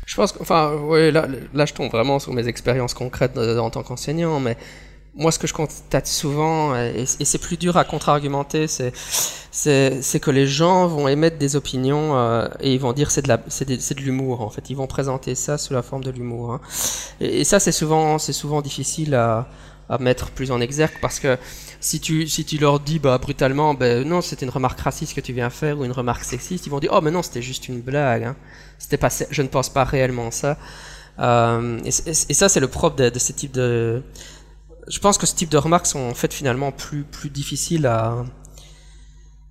[0.06, 3.70] Je pense enfin, ouais, là, là, je tombe vraiment sur mes expériences concrètes euh, en
[3.70, 4.56] tant qu'enseignant, mais
[5.14, 8.92] moi, ce que je constate souvent, et, c'est plus dur à contre-argumenter, c'est,
[10.20, 14.40] que les gens vont émettre des opinions euh, et ils vont dire c'est de, l'humour,
[14.42, 14.70] en fait.
[14.70, 16.52] Ils vont présenter ça sous la forme de l'humour.
[16.52, 16.60] Hein.
[17.20, 19.48] Et, ça, c'est souvent, souvent difficile à,
[19.98, 21.36] mettre plus en exergue parce que
[21.80, 22.24] si tu,
[22.60, 25.84] leur dis bah, brutalement, ben non, c'était une remarque raciste que tu viens faire ou
[25.84, 28.22] une remarque sexiste, ils vont dire oh, mais non, c'était juste une blague.
[28.22, 28.36] Hein.
[29.00, 30.56] Pas, je ne pense pas réellement ça.
[31.18, 34.02] Euh, et, et, ça, c'est le propre de, de ce type de
[34.90, 38.24] je pense que ce type de remarques sont en fait finalement plus, plus difficiles à,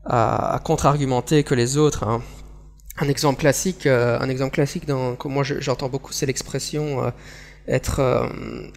[0.05, 2.03] à, contre-argumenter que les autres.
[2.03, 2.21] Hein.
[2.97, 7.09] Un exemple classique, euh, un exemple classique que moi j'entends beaucoup, c'est l'expression euh,
[7.67, 7.99] être.
[7.99, 8.27] Euh,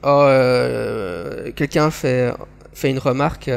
[0.05, 2.33] oh, quelqu'un fait,
[2.73, 3.51] fait une remarque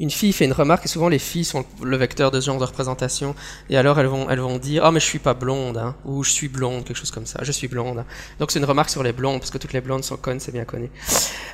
[0.00, 2.58] une fille fait une remarque, et souvent les filles sont le vecteur de ce genre
[2.58, 3.34] de représentation,
[3.68, 6.24] et alors elles vont, elles vont dire oh, mais je suis pas blonde, hein, ou
[6.24, 7.98] je suis blonde, quelque chose comme ça, je suis blonde.
[7.98, 8.06] Hein.
[8.38, 10.52] Donc c'est une remarque sur les blondes, parce que toutes les blondes sont connes, c'est
[10.52, 10.90] bien connu.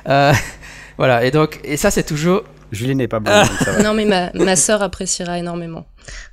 [0.07, 0.33] Euh,
[0.97, 2.43] voilà, et donc, et ça c'est toujours.
[2.71, 3.45] Julie n'est pas blonde.
[3.63, 5.85] ça Non, mais ma, ma sœur appréciera énormément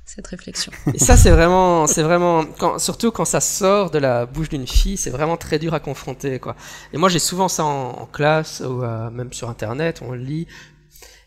[0.05, 0.71] cette réflexion.
[0.93, 4.67] Et ça, c'est vraiment, c'est vraiment, quand, surtout quand ça sort de la bouche d'une
[4.67, 6.55] fille, c'est vraiment très dur à confronter, quoi.
[6.93, 10.47] Et moi, j'ai souvent ça en, classe ou euh, même sur Internet, on lit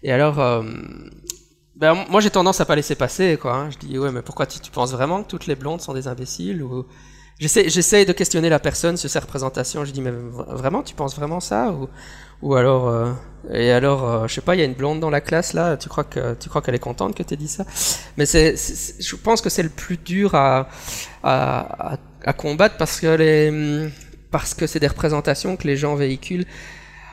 [0.03, 0.62] Et alors, euh,
[1.76, 3.55] ben, moi j'ai tendance à pas laisser passer, quoi.
[3.55, 3.70] Hein.
[3.70, 6.62] Je dis, ouais, mais pourquoi tu, penses vraiment que toutes les blondes sont des imbéciles
[6.62, 6.86] ou...
[7.40, 9.84] J'essaie de questionner la personne sur ses représentations.
[9.84, 11.72] Je dis, mais vraiment, tu penses vraiment ça
[12.42, 13.12] ou, alors, euh,
[13.53, 15.76] et alors, euh, je sais pas, il y a une blonde dans la classe là.
[15.76, 17.64] Tu crois que tu crois qu'elle est contente que tu aies dit ça?
[18.16, 20.68] Mais je pense que c'est le plus dur à,
[21.22, 23.88] à, à, combattre parce que les,
[24.32, 26.46] parce que c'est des représentations que les gens véhiculent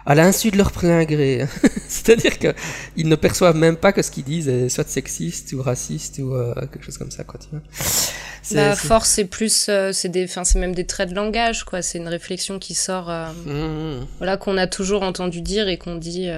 [0.05, 1.45] à l'insu de leur plein gré.
[1.87, 6.19] C'est-à-dire qu'ils ne perçoivent même pas que ce qu'ils disent est soit sexiste ou raciste
[6.19, 7.23] ou euh, quelque chose comme ça.
[7.23, 7.61] Quoi, tu vois.
[8.51, 11.81] La force, c'est plus, euh, c'est des, enfin, c'est même des traits de langage, quoi.
[11.81, 14.07] C'est une réflexion qui sort, euh, mmh, mmh.
[14.17, 16.29] voilà, qu'on a toujours entendu dire et qu'on dit.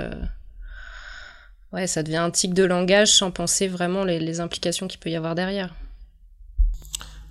[1.73, 5.09] Ouais, ça devient un tic de langage sans penser vraiment les, les implications qu'il peut
[5.09, 5.75] y avoir derrière.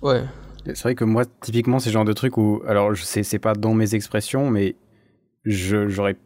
[0.03, 0.23] Ouais.
[0.67, 3.73] C'est vrai que moi, typiquement, c'est le genre de truc où, alors, c'est pas dans
[3.73, 4.75] mes expressions, mais
[5.45, 6.17] je j'aurais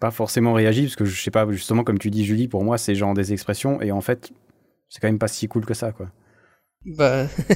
[0.00, 2.78] pas forcément réagi parce que je sais pas justement comme tu dis Julie pour moi
[2.78, 4.32] c'est genre des expressions et en fait
[4.88, 6.06] c'est quand même pas si cool que ça quoi
[6.86, 7.24] bah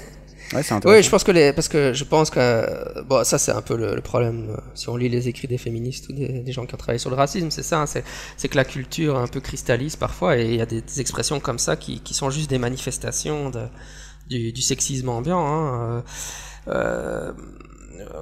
[0.53, 3.39] ouais c'est intéressant oui je pense que les parce que je pense que bon ça
[3.39, 6.53] c'est un peu le, problème euh, si on lit les écrits des féministes ou des,
[6.53, 9.27] gens qui ont travaillé sur le racisme c'est ça hein, c'est que la culture un
[9.27, 12.51] peu cristallise parfois et il y a des, expressions comme ça qui, qui sont juste
[12.51, 13.63] des manifestations de,
[14.29, 16.05] du, du sexisme ambiant hein.
[16.69, 17.33] euh, euh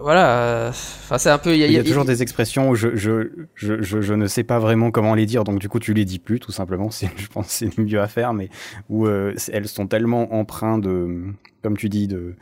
[0.03, 1.55] voilà, enfin c'est un peu.
[1.55, 4.91] Il y, a, toujours des expressions où je je, je, je, ne sais pas vraiment
[4.91, 6.91] comment les dire, donc du coup tu les dis plus tout simplement.
[7.17, 8.49] Je pense c'est mieux à faire, mais
[8.89, 12.35] où euh, elles sont tellement empreintes de, comme tu dis, de,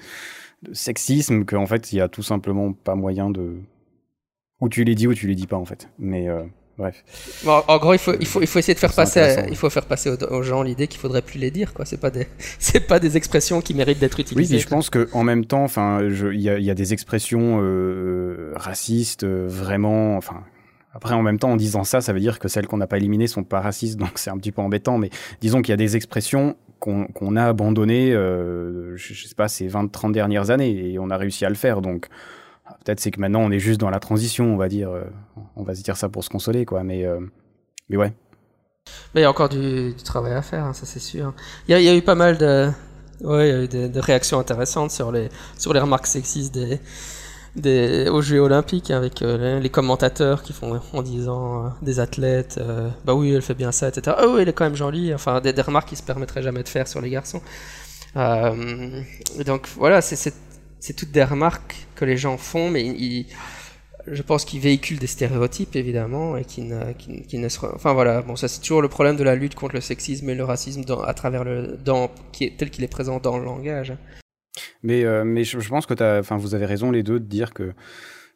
[0.63, 3.57] de sexisme qu'en fait il y a tout simplement pas moyen de.
[4.61, 5.89] Ou tu les dis ou tu les dis pas en fait.
[5.99, 6.43] Mais euh,
[6.79, 7.05] Bref.
[7.47, 9.85] en gros, il faut, il faut, il faut essayer de faire passer, il faut faire
[9.85, 11.85] passer aux, gens l'idée qu'il faudrait plus les dire, quoi.
[11.85, 12.27] C'est pas des,
[12.59, 14.55] c'est pas des expressions qui méritent d'être utilisées.
[14.55, 16.93] Oui, mais je pense que en même temps, enfin, il y a, y a, des
[16.93, 20.45] expressions euh, racistes, euh, vraiment, enfin.
[20.93, 22.97] Après, en même temps, en disant ça, ça veut dire que celles qu'on n'a pas
[22.97, 24.99] éliminées sont pas racistes, donc c'est un petit peu embêtant.
[24.99, 25.11] Mais
[25.41, 29.69] disons qu'il y a des expressions qu'on a abandonnées, euh, je, je sais pas, ces
[29.69, 31.81] 20-30 dernières années, et on a réussi à le faire.
[31.81, 32.09] Donc,
[32.85, 34.91] Peut-être c'est que maintenant on est juste dans la transition, on va dire.
[34.91, 35.05] Euh,
[35.57, 36.83] on va se dire ça pour se consoler, quoi.
[36.83, 37.21] Mais, euh,
[37.89, 38.13] mais ouais.
[39.15, 41.35] Il y a encore du, travail à faire, hein, ça c'est sûr.
[41.69, 42.71] Il y, a, eu pas mal de,
[43.23, 46.81] ouais, de, réactions intéressantes sur les, sur les remarques sexistes des,
[47.57, 52.59] des, aux Jeux Olympiques avec euh, les commentateurs qui font en disant des athlètes,
[53.05, 54.17] bah oui, elle fait bien ça, etc.
[54.23, 55.15] Oh oui, elle est quand même jolie.
[55.15, 57.43] Enfin, des, des remarques qui se permettraient jamais de faire sur les garçons.
[58.15, 60.35] donc voilà, c'est
[60.81, 63.27] c'est toutes des remarques que les gens font, mais
[64.07, 68.35] je pense qu'ils véhiculent des stéréotypes évidemment et qui ne, qui, ne enfin voilà, bon
[68.35, 71.15] ça c'est toujours le problème de la lutte contre le sexisme et le racisme à
[71.15, 73.95] travers le, dans, tel qu'il est présent dans le langage.
[74.83, 77.75] Mais, euh, mais je, pense que vous avez raison les deux de dire que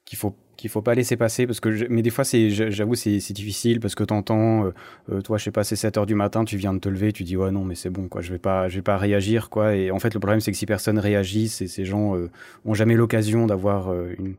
[0.05, 3.33] qu'il faut qu'il faut pas laisser passer parce que mais des fois c'est j'avoue c'est
[3.35, 4.71] difficile parce que t'entends euh,
[5.13, 7.13] euh, toi je sais pas c'est 7 heures du matin tu viens de te lever
[7.13, 9.51] tu dis ouais non mais c'est bon quoi je vais pas je vais pas réagir
[9.51, 9.77] quoi.
[9.77, 12.31] Et en fait le problème c'est que si personne réagit ces gens euh,
[12.65, 14.37] ont jamais l'occasion d'avoir une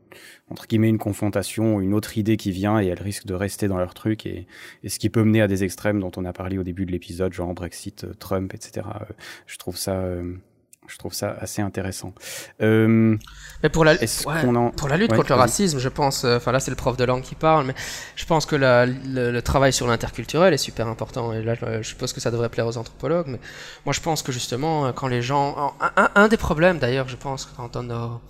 [0.50, 3.78] entre guillemets une confrontation une autre idée qui vient et elles risquent de rester dans
[3.78, 4.48] leur truc et,
[4.82, 6.90] et ce qui peut mener à des extrêmes dont on a parlé au début de
[6.90, 8.84] l'épisode genre Brexit Trump etc
[9.46, 10.02] je trouve ça
[10.88, 12.12] je trouve ça assez intéressant.
[12.62, 13.16] Euh,
[13.62, 16.70] mais pour la, pour la lutte contre le racisme, je pense, euh, enfin là c'est
[16.70, 17.74] le prof de langue qui parle, mais
[18.14, 21.32] je pense que le, travail sur l'interculturel est super important.
[21.32, 23.40] Et là, je suppose que ça devrait plaire aux anthropologues, mais
[23.84, 27.46] moi je pense que justement, quand les gens, un, un des problèmes d'ailleurs, je pense,
[27.56, 28.20] quand on a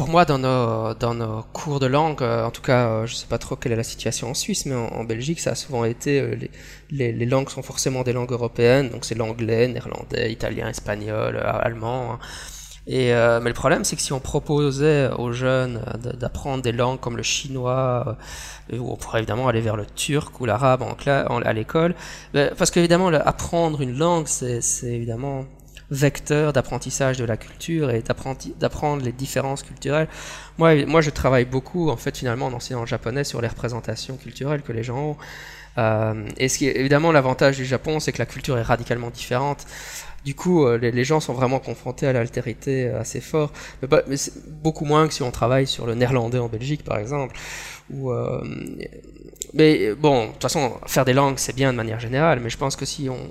[0.00, 3.12] pour moi, dans nos, dans nos cours de langue, euh, en tout cas, euh, je
[3.12, 5.54] ne sais pas trop quelle est la situation en Suisse, mais en, Belgique, ça a
[5.54, 6.36] souvent été, euh,
[6.90, 12.14] les, les, langues sont forcément des langues européennes, donc c'est l'anglais, néerlandais, italien, espagnol, allemand.
[12.14, 12.18] Hein.
[12.86, 15.82] Et, mais le problème, c'est que si on proposait aux jeunes
[16.18, 18.16] d'apprendre des langues comme le chinois,
[18.72, 20.82] ou on pourrait évidemment aller vers le turc ou l'arabe
[21.44, 21.94] à l'école,
[22.32, 25.44] ben, parce qu'évidemment, apprendre une langue, c'est évidemment
[25.90, 30.08] vecteur d'apprentissage de la culture et d'apprendre les différences culturelles.
[30.58, 34.62] Moi, moi, je travaille beaucoup, en fait, finalement, en enseignant japonais sur les représentations culturelles
[34.62, 35.16] que les gens ont.
[35.78, 39.10] Euh, et ce qui est évidemment l'avantage du Japon, c'est que la culture est radicalement
[39.10, 39.66] différente.
[40.24, 43.52] Du coup, euh, les, gens sont vraiment confrontés à l'altérité euh, assez fort,
[43.82, 44.16] mais,
[44.46, 47.36] beaucoup moins que si on travaille sur le néerlandais en Belgique, par exemple,
[47.90, 48.12] ou
[49.52, 52.58] mais bon, de toute façon, faire des langues, c'est bien de manière générale, mais je
[52.58, 53.30] pense que si on,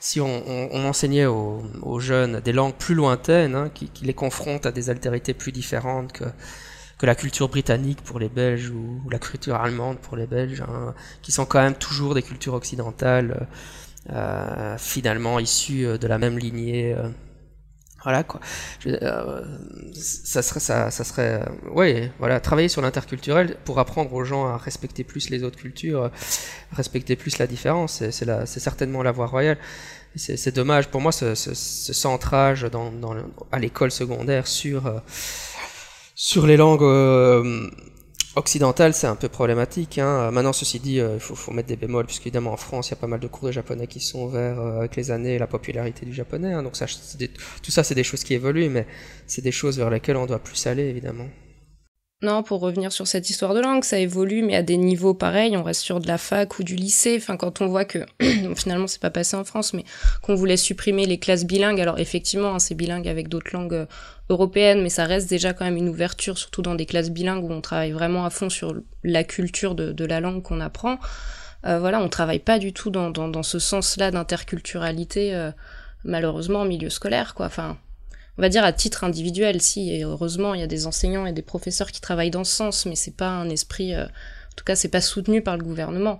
[0.00, 4.90] si on, enseignait aux, jeunes des langues plus lointaines, hein, qui, les confrontent à des
[4.90, 6.24] altérités plus différentes que,
[6.98, 10.94] que la culture britannique pour les Belges ou, la culture allemande pour les Belges, hein,
[11.22, 13.44] qui sont quand même toujours des cultures occidentales, euh,
[14.78, 16.94] finalement issues de la même lignée.
[16.94, 17.08] Euh,
[18.02, 18.40] voilà quoi.
[18.86, 19.42] Euh,
[19.94, 24.46] ça serait, ça, ça serait, euh, ouais, voilà, travailler sur l'interculturel pour apprendre aux gens
[24.46, 26.10] à respecter plus les autres cultures,
[26.72, 28.02] respecter plus la différence.
[28.10, 29.58] C'est, certainement la voie royale.
[30.16, 33.14] C'est, dommage pour moi ce, ce, ce centrage dans, dans
[33.50, 34.98] à l'école secondaire sur euh,
[36.14, 36.82] sur les langues
[38.36, 39.98] occidental, c'est un peu problématique.
[39.98, 40.06] Hein.
[40.06, 42.94] Euh, maintenant, ceci dit, euh, il faut, mettre des bémols, puisqu'évidemment en France, il y
[42.94, 45.38] a pas mal de cours de japonais qui sont ouverts euh, avec les années et
[45.38, 46.52] la popularité du japonais.
[46.52, 46.62] Hein.
[46.62, 48.86] Donc tout ça, c'est des choses qui évoluent, mais
[49.26, 51.28] c'est des choses vers lesquelles on doit plus aller, évidemment.
[52.22, 55.56] Non, pour revenir sur cette histoire de langue, ça évolue, mais à des niveaux pareils.
[55.56, 57.16] On reste sur de la fac ou du lycée.
[57.18, 58.06] Enfin, quand on voit que
[58.54, 59.82] finalement, c'est pas passé en France, mais
[60.22, 61.80] qu'on voulait supprimer les classes bilingues.
[61.80, 63.88] Alors effectivement, hein, c'est bilingue avec d'autres langues
[64.32, 67.52] européennes, mais ça reste déjà quand même une ouverture, surtout dans des classes bilingues où
[67.52, 68.74] on travaille vraiment à fond sur
[69.04, 70.98] la culture de, la langue qu'on apprend.
[71.64, 75.52] Euh, voilà, on travaille pas du tout dans, dans, ce sens-là d'interculturalité, euh,
[76.04, 77.46] malheureusement, en milieu scolaire, quoi.
[77.46, 77.78] Enfin,
[78.38, 81.32] on va dire à titre individuel, si, et heureusement, il y a des enseignants et
[81.32, 84.64] des professeurs qui travaillent dans ce sens, mais c'est pas un esprit, euh, en tout
[84.64, 86.18] cas, c'est pas soutenu par le gouvernement.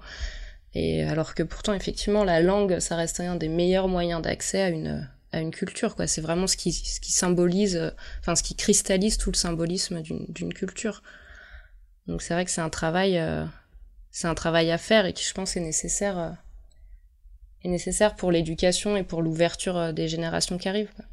[0.75, 4.69] Et alors que pourtant, effectivement, la langue, ça reste un des meilleurs moyens d'accès à
[4.69, 6.07] une, à une culture, quoi.
[6.07, 10.03] C'est vraiment ce qui, ce qui symbolise, euh, enfin, ce qui cristallise tout le symbolisme
[10.03, 11.03] d'une culture.
[12.07, 13.45] Donc c'est vrai que c'est un travail, euh,
[14.11, 16.37] c'est un travail à faire et qui, je pense, est nécessaire,
[17.65, 20.93] est nécessaire pour l'éducation et pour l'ouverture des générations qui arrivent.
[20.95, 21.05] Quoi.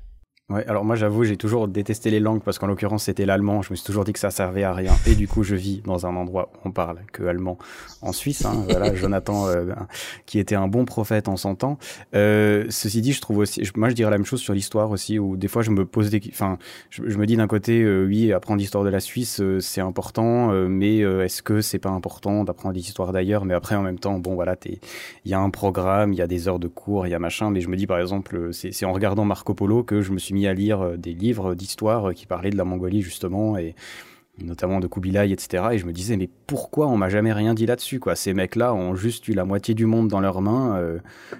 [0.50, 3.62] Ouais, alors moi j'avoue, j'ai toujours détesté les langues parce qu'en l'occurrence c'était l'allemand.
[3.62, 4.94] Je me suis toujours dit que ça servait à rien.
[5.06, 7.60] Et du coup, je vis dans un endroit où on parle que allemand
[8.02, 8.46] en Suisse.
[8.46, 9.66] Hein, voilà, Jonathan, euh,
[10.26, 11.78] qui était un bon prophète en son temps.
[12.16, 15.20] Euh, ceci dit, je trouve aussi, moi je dirais la même chose sur l'histoire aussi,
[15.20, 16.58] où des fois je me pose des, enfin,
[16.90, 20.98] je, me dis d'un côté, euh, oui, apprendre l'histoire de la Suisse c'est important, mais
[21.00, 23.46] est-ce que c'est pas important d'apprendre l'histoire d'ailleurs?
[23.46, 24.80] Mais après, en même temps, bon voilà, il
[25.32, 27.52] y a un programme, il y a des heures de cours, il y a machin.
[27.52, 30.34] Mais je me dis par exemple, c'est en regardant Marco Polo que je me suis
[30.34, 33.76] mis à lire euh, des livres d'histoire euh, qui parlaient de la Mongolie justement et
[34.42, 35.64] notamment de Kubilai, etc.
[35.74, 38.16] Et je me disais, mais pourquoi on m'a jamais rien dit là-dessus quoi?
[38.16, 40.78] Ces mecs-là ont juste eu la moitié du monde dans leurs mains.
[40.78, 41.00] Euh,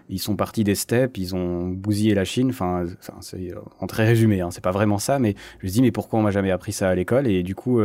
[0.10, 2.50] ils sont partis des steppes, ils ont bousillé la Chine.
[2.50, 2.84] Enfin,
[3.22, 6.20] c'est en très résumé, hein, c'est pas vraiment ça, mais je me dis, mais pourquoi
[6.20, 7.28] on m'a jamais appris ça à l'école?
[7.28, 7.80] Et du coup,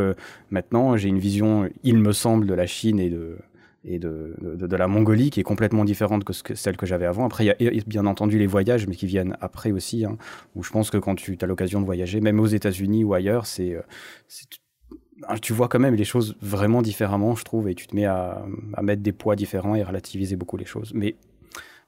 [0.49, 3.37] maintenant, j'ai une vision, il me semble, de la Chine et de
[3.87, 7.05] et de, de, la Mongolie qui est complètement différente que, ce que celle que j'avais
[7.05, 7.25] avant.
[7.25, 10.17] Après, il y a bien entendu les voyages, mais qui viennent après aussi, hein,
[10.55, 13.45] où je pense que quand tu as l'occasion de voyager, même aux États-Unis ou ailleurs,
[13.45, 13.81] c'est euh,
[15.41, 18.45] tu vois quand même les choses vraiment différemment, je trouve, et tu te mets à,
[18.73, 20.91] à mettre des poids différents et relativiser beaucoup les choses.
[20.93, 21.15] Mais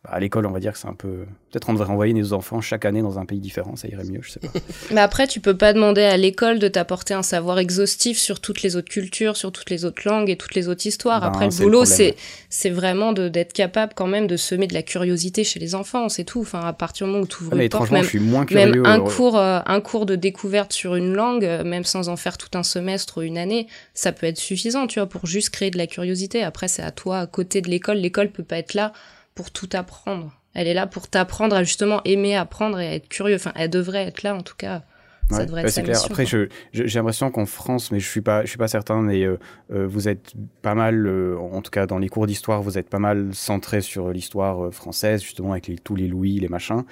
[0.10, 1.26] à l'école, on va dire que c'est un peu.
[1.52, 4.20] Peut-être on devrait envoyer nos enfants chaque année dans un pays différent, ça irait mieux,
[4.22, 4.48] je sais pas.
[4.92, 8.62] Mais après, tu peux pas demander à l'école de t'apporter un savoir exhaustif sur toutes
[8.62, 11.22] les autres cultures, sur toutes les autres langues et toutes les autres histoires.
[11.22, 12.16] Ben, après, le boulot, c'est
[12.50, 16.24] c'est vraiment d'être capable quand même de semer de la curiosité chez les enfants, c'est
[16.24, 16.42] tout.
[16.42, 18.72] Enfin, à partir du moment où tu ouvres ah, porte, même, je suis moins curieux,
[18.72, 22.16] même un cours, euh, un cours de découverte sur une langue, euh, même sans en
[22.16, 25.50] faire tout un semestre ou une année, ça peut être suffisant, tu vois, pour juste
[25.50, 26.44] créer de la curiosité.
[26.44, 27.98] Après, c'est à toi, à côté de l'école.
[27.98, 28.94] L'école peut pas être là
[29.38, 30.32] pour tout apprendre.
[30.56, 33.36] Elle est là pour t'apprendre à justement aimer apprendre et à être curieux.
[33.36, 34.82] Enfin, elle devrait être là en tout cas.
[35.30, 36.02] Ça devrait être clair.
[36.06, 39.38] Après, j'ai l'impression qu'en France, mais je suis pas, je suis pas certain, mais euh,
[39.74, 42.90] euh, vous êtes pas mal, euh, en tout cas dans les cours d'histoire, vous êtes
[42.90, 46.84] pas mal centré sur l'histoire française, justement avec tous les Louis, les machins.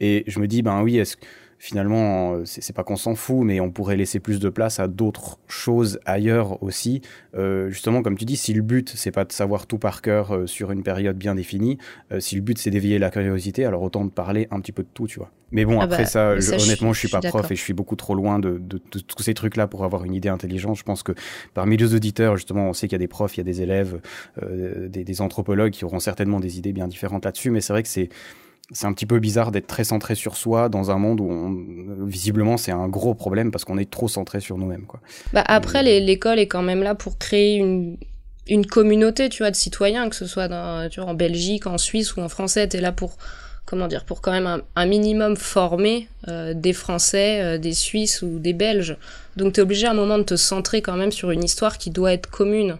[0.00, 1.16] Et je me dis, ben oui, est-ce
[1.64, 5.38] finalement, c'est pas qu'on s'en fout, mais on pourrait laisser plus de place à d'autres
[5.48, 7.00] choses ailleurs aussi.
[7.34, 10.34] Euh, justement, comme tu dis, si le but c'est pas de savoir tout par cœur
[10.34, 11.78] euh, sur une période bien définie,
[12.12, 14.82] euh, si le but c'est d'éveiller la curiosité, alors autant de parler un petit peu
[14.82, 15.30] de tout, tu vois.
[15.52, 17.96] Mais bon, ah après bah, ça, honnêtement, je, suis pas prof et je suis beaucoup
[17.96, 20.76] trop loin de, tous ces trucs-là pour avoir une idée intelligente.
[20.76, 21.12] Je pense que
[21.54, 23.62] parmi les auditeurs, justement, on sait qu'il y a des profs, il y a des
[23.62, 24.00] élèves,
[24.42, 27.88] des, des anthropologues qui auront certainement des idées bien différentes là-dessus, mais c'est vrai que
[27.88, 28.08] c'est
[28.72, 32.56] c'est un petit peu bizarre d'être très centré sur soi dans un monde où visiblement
[32.56, 34.86] c'est un gros problème parce qu'on est trop centré sur nous-mêmes.
[34.86, 35.00] Quoi.
[35.32, 37.96] Bah après, l'école est quand même là pour créer une,
[38.46, 41.78] une communauté, tu vois, de citoyens, que ce soit dans, tu vois, en Belgique, en
[41.78, 43.16] Suisse ou en français, tu es là pour
[43.66, 48.38] comment dire, pour quand même un, minimum former euh, des Français, euh, des Suisses ou
[48.38, 48.96] des Belges.
[49.36, 51.78] Donc tu es obligé à un moment de te centrer quand même sur une histoire
[51.78, 52.76] qui doit être commune.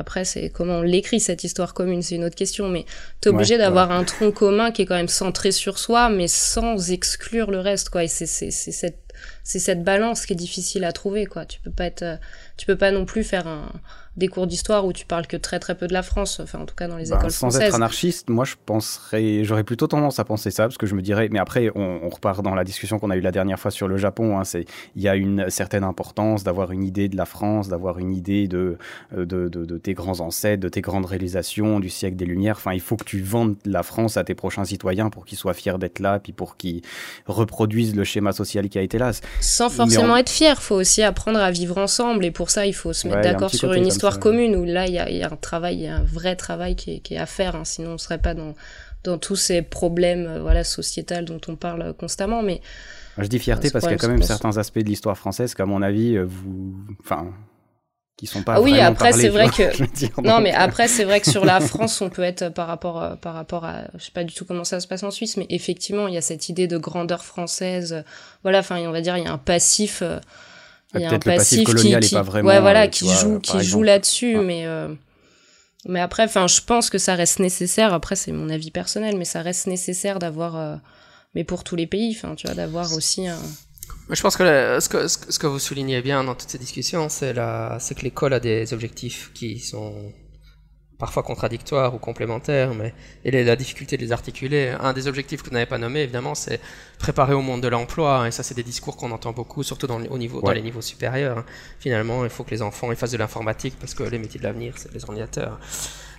[0.00, 2.86] Après, c'est comment on l'écrit cette histoire commune, c'est une autre question, mais
[3.20, 6.90] t'es obligé d'avoir un tronc commun qui est quand même centré sur soi, mais sans
[6.90, 8.02] exclure le reste, quoi.
[8.04, 8.96] Et c'est cette
[9.44, 11.44] c'est cette balance qui est difficile à trouver, quoi.
[11.44, 12.18] Tu peux pas être,
[12.56, 13.70] tu peux pas non plus faire un,
[14.16, 16.66] des cours d'histoire où tu parles que très très peu de la France, enfin en
[16.66, 17.60] tout cas dans les bah, écoles sans françaises.
[17.60, 20.96] Sans être anarchiste, moi je penserais, j'aurais plutôt tendance à penser ça parce que je
[20.96, 23.70] me dirais, mais après on, repart dans la discussion qu'on a eue la dernière fois
[23.70, 24.38] sur le Japon.
[24.38, 24.64] Hein, c'est
[24.96, 28.48] il y a une certaine importance d'avoir une idée de la France, d'avoir une idée
[28.48, 28.78] de
[29.16, 32.56] de, de de, tes grands ancêtres, de tes grandes réalisations du siècle des Lumières.
[32.56, 35.54] Enfin, il faut que tu vendes la France à tes prochains citoyens pour qu'ils soient
[35.54, 36.82] fiers d'être là, puis pour qu'ils
[37.26, 39.12] reproduisent le schéma social qui a été là.
[39.40, 42.92] Sans forcément être fier, faut aussi apprendre à vivre ensemble et pour ça il faut
[42.92, 45.82] se mettre d'accord sur une histoire commune où là il y, a, un travail, il
[45.82, 47.64] y a un vrai travail qui est, à faire, hein.
[47.64, 48.54] sinon on serait pas dans,
[49.04, 52.42] dans tous ces problèmes euh, voilà sociétals dont on parle constamment.
[52.42, 52.60] Mais
[53.18, 55.66] je dis fierté parce qu'il y a quand même certains aspects de l'histoire française qu'à
[55.66, 57.32] mon avis euh, vous, enfin
[58.16, 61.30] qui sont pas ah oui après c'est vrai que non mais après c'est vrai que
[61.30, 64.24] sur la France on peut être par rapport euh, par rapport à je sais pas
[64.24, 66.66] du tout comment ça se passe en Suisse mais effectivement il y a cette idée
[66.66, 68.04] de grandeur française
[68.42, 70.02] voilà enfin on va dire il y a un passif
[70.94, 72.48] il y a un passif, colonial qui, pas vraiment.
[72.48, 74.66] Ouais, voilà, qui joue, qui joue là-dessus, mais.
[74.66, 74.88] Euh,
[75.86, 77.94] mais après, enfin, je pense que ça reste nécessaire.
[77.94, 80.76] Après, c'est mon avis personnel, mais ça reste nécessaire d'avoir, euh,
[81.34, 83.38] mais pour tous les pays, enfin, tu vois, d'avoir aussi un.
[84.10, 87.32] Je pense que, ce que ce que vous soulignez bien dans toutes ces discussions, c'est
[87.32, 90.12] la, c'est que l'école a des objectifs qui sont
[91.00, 92.94] parfois contradictoires ou complémentaires, mais
[93.24, 94.74] et la difficulté de les articuler.
[94.78, 96.60] Un des objectifs que vous n'avez pas nommé, évidemment, c'est
[96.98, 100.00] préparer au monde de l'emploi, et ça, c'est des discours qu'on entend beaucoup, surtout dans,
[100.00, 101.44] au niveau, dans les niveaux supérieurs.
[101.80, 104.44] Finalement, il faut que les enfants ils fassent de l'informatique, parce que les métiers de
[104.44, 105.58] l'avenir, c'est les ordinateurs.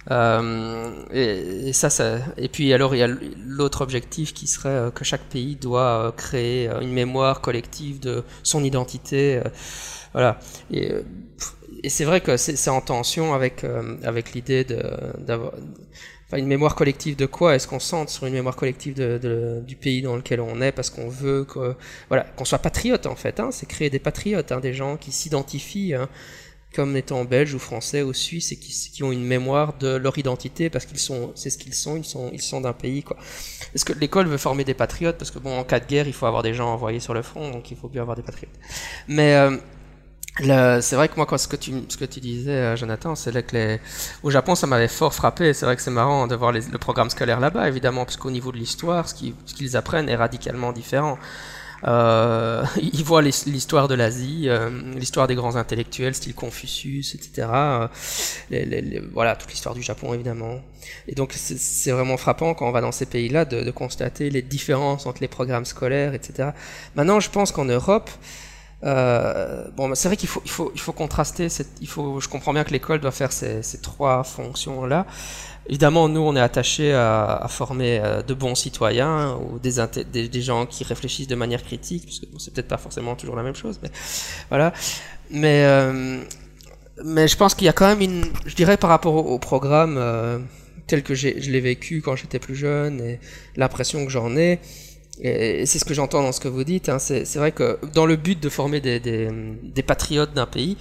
[0.09, 3.07] Euh, et, ça, ça, et puis alors il y a
[3.45, 8.23] l'autre objectif qui serait euh, que chaque pays doit euh, créer une mémoire collective de
[8.41, 9.41] son identité.
[10.13, 10.39] voilà.
[10.71, 10.91] Et,
[11.83, 15.53] et c'est vrai que c'est en tension avec, euh, avec l'idée d'avoir
[16.33, 18.93] une mémoire collective de quoi Est-ce qu'on centre sur une mémoire collective
[19.65, 21.45] du pays dans lequel on est parce qu'on veut
[22.07, 23.39] voilà, qu'on soit patriote en fait.
[23.39, 26.07] Hein, c'est créer des patriotes, hein, des gens qui s'identifient hein,
[26.73, 30.69] comme étant belges ou français ou suisses et qui, ont une mémoire de leur identité
[30.69, 33.03] parce qu'ils sont, c'est ce qu'ils sont, ils sont, ils sont d'un pays.
[33.75, 35.17] Est-ce que l'école veut former des patriotes?
[35.17, 37.23] Parce que bon, en cas de guerre, il faut avoir des gens envoyés sur le
[37.23, 38.55] front, donc il faut bien avoir des patriotes.
[39.07, 39.57] Mais euh,
[40.37, 43.31] c'est vrai que moi, quand ce que tu, ce que tu disais, euh, Jonathan, c'est
[43.45, 43.79] que les,
[44.23, 45.53] au Japon, ça m'avait fort frappé.
[45.53, 48.51] C'est vrai que c'est marrant de voir le programme scolaire là-bas, évidemment, parce qu'au niveau
[48.51, 51.17] de l'histoire, ce qu'ils apprennent est radicalement différent.
[51.87, 57.47] Euh, ils voient l'histoire de l'Asie, euh, l'histoire des grands intellectuels, style Confucius, etc.
[57.51, 57.87] Euh,
[58.49, 60.61] les, voilà, toute l'histoire du Japon, évidemment.
[61.07, 64.41] Et donc, c'est vraiment frappant quand on va dans ces pays-là de, de, constater les
[64.41, 66.49] différences entre les programmes scolaires, etc.
[66.95, 68.09] Maintenant, je pense qu'en Europe,
[68.83, 71.47] euh, bon, c'est vrai qu'il faut, il faut, il faut contraster.
[71.81, 75.05] Il faut, je comprends bien que l'école doit faire ces, ces trois fonctions-là.
[75.67, 79.73] Évidemment, nous, on est attaché à, à, former euh, de bons citoyens ou des,
[80.11, 83.15] des, des, gens qui réfléchissent de manière critique, parce que bon, c'est peut-être pas forcément
[83.15, 83.91] toujours la même chose, mais
[84.49, 84.73] voilà.
[85.29, 86.23] Mais, euh,
[87.05, 89.97] mais je pense qu'il y a quand même une, je dirais, par rapport au, programme
[89.97, 90.39] euh,
[90.87, 93.19] tel que je l'ai vécu quand j'étais plus jeune et
[93.55, 94.59] l'impression que j'en ai,
[95.21, 96.89] et c'est ce que j'entends dans ce que vous dites.
[96.89, 96.97] Hein.
[96.99, 99.29] C'est vrai que dans le but de former des, des,
[99.63, 100.77] des patriotes d'un pays,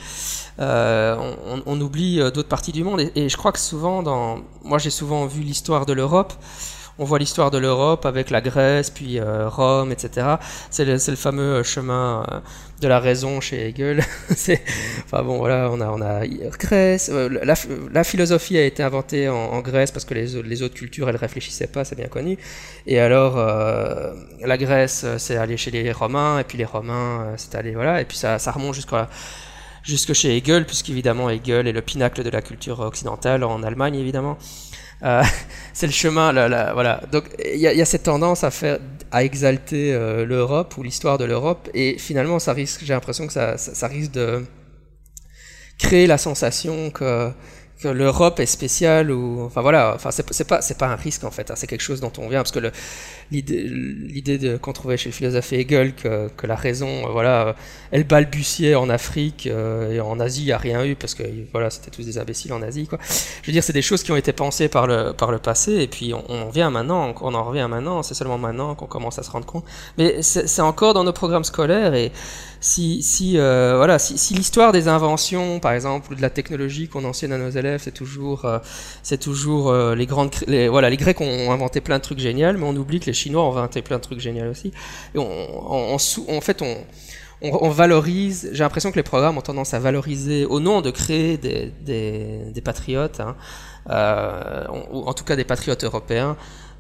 [0.59, 1.16] euh,
[1.47, 3.01] on, on, oublie euh, d'autres parties du monde.
[3.01, 6.32] Et, et, je crois que souvent, dans, moi j'ai souvent vu l'histoire de l'Europe
[7.01, 10.36] on voit l'histoire de l'Europe avec la Grèce, puis euh, Rome, etc.
[10.68, 12.40] C'est le, fameux euh, chemin euh,
[12.82, 14.05] de la raison chez Hegel.
[14.30, 16.26] enfin bon, voilà, on a, a
[16.59, 17.09] Grèce.
[17.09, 17.55] La,
[17.90, 21.86] la philosophie a été inventée en, Grèce parce que les, autres cultures, elles réfléchissaient pas,
[21.86, 22.36] c'est bien connu.
[22.86, 27.72] Et alors, la Grèce, c'est allé chez les Romains, et puis les Romains, c'est allé,
[27.72, 29.09] voilà, et puis ça, ça remonte jusqu'à
[29.82, 34.36] jusque chez Hegel, puisqu'évidemment Hegel est le pinacle de la culture occidentale en Allemagne, évidemment.
[35.03, 35.22] Euh,
[35.72, 37.01] c'est le chemin, là, voilà.
[37.12, 38.78] Donc il y, a, cette tendance à faire,
[39.11, 43.32] à exalter euh, l'Europe ou l'histoire de l'Europe, et finalement, ça risque, j'ai l'impression que
[43.32, 44.44] ça, risque de
[45.78, 47.32] créer la sensation que
[47.84, 49.94] l'Europe est spéciale ou enfin voilà.
[49.94, 50.44] Enfin c'est
[50.78, 52.72] pas un risque en fait hein, c'est quelque chose dont on vient parce que le
[53.30, 57.52] l'idée qu'on trouvait chez le philosophe Hegel que, que la raison euh, voilà euh,
[57.92, 61.22] elle balbutiait en Afrique euh, et en Asie il y a rien eu parce que
[61.52, 62.98] voilà c'était tous des imbéciles en Asie quoi.
[63.42, 65.74] Je veux dire c'est des choses qui ont été pensées par le par le passé
[65.74, 69.22] et puis on, on maintenant on en revient maintenant c'est seulement maintenant qu'on commence à
[69.22, 69.64] se rendre compte.
[69.96, 72.12] Mais c'est encore dans nos programmes scolaires et
[72.62, 77.32] si, si, voilà, si, l'histoire des inventions, par exemple, ou de la technologie qu'on enseigne
[77.32, 78.46] à nos élèves, c'est toujours,
[79.02, 80.34] c'est toujours les grandes,
[80.68, 83.44] voilà, les Grecs ont inventé plein de trucs géniaux, mais on oublie que les Chinois
[83.44, 84.72] ont inventé plein de trucs géniaux aussi.
[85.14, 86.76] Et on, en fait, on,
[87.42, 88.50] on, valorise.
[88.52, 92.50] J'ai l'impression que les programmes ont tendance à valoriser, au nom de créer des, des,
[92.52, 93.36] des patriotes, hein,
[93.88, 96.36] euh, ou en tout cas des patriotes européens.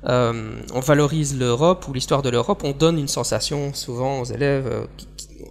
[0.06, 4.88] Euh, on valorise l'Europe ou l'histoire de l'Europe, on donne une sensation souvent aux élèves
[4.96, 5.06] qui,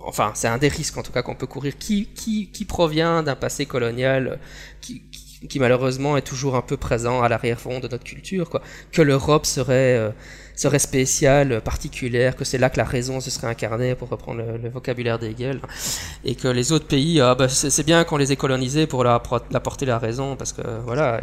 [0.05, 3.23] enfin, c'est un des risques en tout cas qu'on peut courir, qui, qui, qui provient
[3.23, 4.39] d'un passé colonial
[4.81, 5.03] qui,
[5.47, 8.61] qui, malheureusement est toujours un peu présent à l'arrière-fond de notre culture, quoi?
[8.91, 10.09] Que l'Europe serait, euh,
[10.59, 14.69] serait spéciale, particulière, que c'est là que la raison se serait incarnée, pour reprendre le,
[14.69, 15.61] vocabulaire d'Hegel,
[16.25, 19.15] et que les autres pays, ah, bah, c'est bien qu'on les ait colonisés pour leur
[19.53, 21.21] apporter la raison, parce que voilà,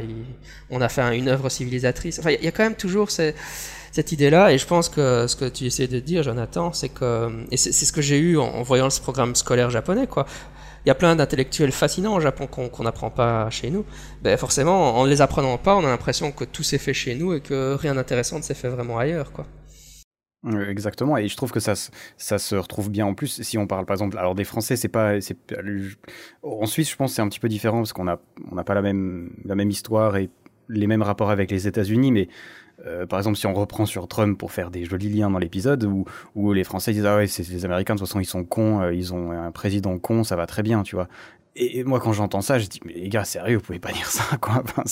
[0.70, 2.18] on a fait une œuvre civilisatrice.
[2.18, 5.44] Enfin, il y, a quand même toujours cette idée-là, et je pense que ce que
[5.44, 8.62] tu essaies de dire, Jonathan, c'est que, et c'est ce que j'ai eu en, en,
[8.62, 10.26] voyant ce programme scolaire japonais, quoi
[10.86, 13.84] il y a plein d'intellectuels fascinants au Japon qu'on n'apprend pas chez nous.
[14.22, 17.16] Ben forcément, en ne les apprenant pas, on a l'impression que tout s'est fait chez
[17.16, 19.46] nous et que rien d'intéressant ne s'est fait vraiment ailleurs, quoi.
[20.68, 23.42] Exactement, et je trouve que ça, se retrouve bien en plus.
[23.42, 25.36] Si on parle par exemple, alors des Français, c'est pas, c'est
[26.44, 28.20] en Suisse, je pense c'est un petit peu différent parce qu'on n'a
[28.52, 30.30] on n'a pas la même la même histoire et
[30.68, 32.28] les mêmes rapports avec les États-Unis, mais
[32.84, 35.84] euh, par exemple, si on reprend sur Trump pour faire des jolis liens dans l'épisode,
[36.34, 38.80] où, les Français disent Ah ouais, c'est les Américains, de toute façon, ils sont cons,
[38.82, 41.08] euh, ils ont un président con, ça va très bien, tu vois.
[41.58, 44.06] Et moi, quand j'entends ça, je dis, mais les gars, sérieux, vous pouvez pas dire
[44.06, 44.62] ça, quoi.
[44.62, 44.82] Enfin,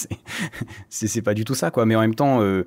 [0.89, 1.85] c'est pas du tout ça, quoi.
[1.85, 2.65] Mais en même temps, euh,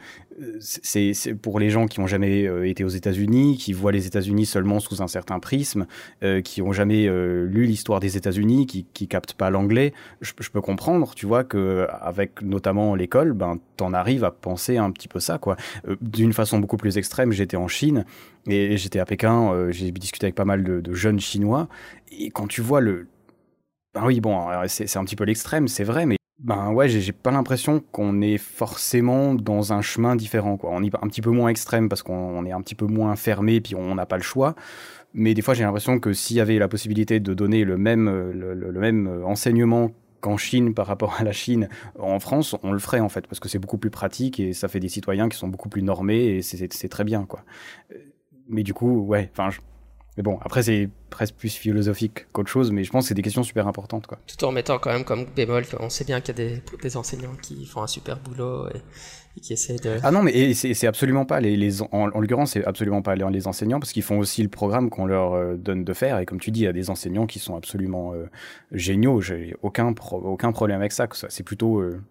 [0.60, 4.46] c'est pour les gens qui ont jamais euh, été aux États-Unis, qui voient les États-Unis
[4.46, 5.88] seulement sous un certain prisme,
[6.24, 10.34] euh, qui ont jamais euh, lu l'histoire des États-Unis, qui, qui captent pas l'anglais, je,
[10.34, 15.08] peux comprendre, tu vois, que avec notamment l'école, ben, t'en arrives à penser un petit
[15.08, 15.58] peu ça, quoi.
[16.02, 18.06] D'une façon beaucoup plus extrême, j'étais en Chine
[18.48, 21.68] et j'étais à Pékin, j'ai discuté avec pas mal de jeunes Chinois,
[22.12, 23.08] et quand tu vois le
[23.98, 27.32] ben oui, bon, c'est un petit peu l'extrême, c'est vrai, mais ben ouais, j'ai pas
[27.32, 30.56] l'impression qu'on est forcément dans un chemin différent.
[30.56, 30.70] Quoi.
[30.72, 33.60] On est un petit peu moins extrême parce qu'on est un petit peu moins fermé,
[33.60, 34.54] puis on n'a pas le choix.
[35.14, 38.08] Mais des fois, j'ai l'impression que s'il y avait la possibilité de donner le même,
[38.08, 39.90] le, même enseignement
[40.22, 43.40] qu'en Chine par rapport à la Chine en France, on le ferait en fait, parce
[43.40, 46.38] que c'est beaucoup plus pratique et ça fait des citoyens qui sont beaucoup plus normés
[46.38, 47.26] et c'est très bien.
[47.26, 47.44] quoi.
[48.48, 49.50] Mais du coup, ouais, enfin,
[50.18, 53.22] mais bon, après, c'est presque plus philosophique qu'autre chose, mais je pense que c'est des
[53.22, 54.08] questions super importantes.
[54.08, 54.18] Quoi.
[54.26, 56.98] Tout en mettant quand même comme bémol qu'on sait bien qu'il y a des, des,
[56.98, 59.98] enseignants qui font un super boulot et, qui essaient de...
[60.02, 63.48] Ah non, mais c'est absolument pas, les, les en, en l'occurrence, c'est absolument pas les,
[63.48, 66.40] enseignants, parce qu'ils font aussi le programme qu'on leur euh, donne de faire, et comme
[66.40, 68.26] tu dis, il y a des enseignants qui sont absolument euh,
[68.72, 72.02] géniaux, j'ai aucun, aucun problème avec ça, c'est plutôt euh,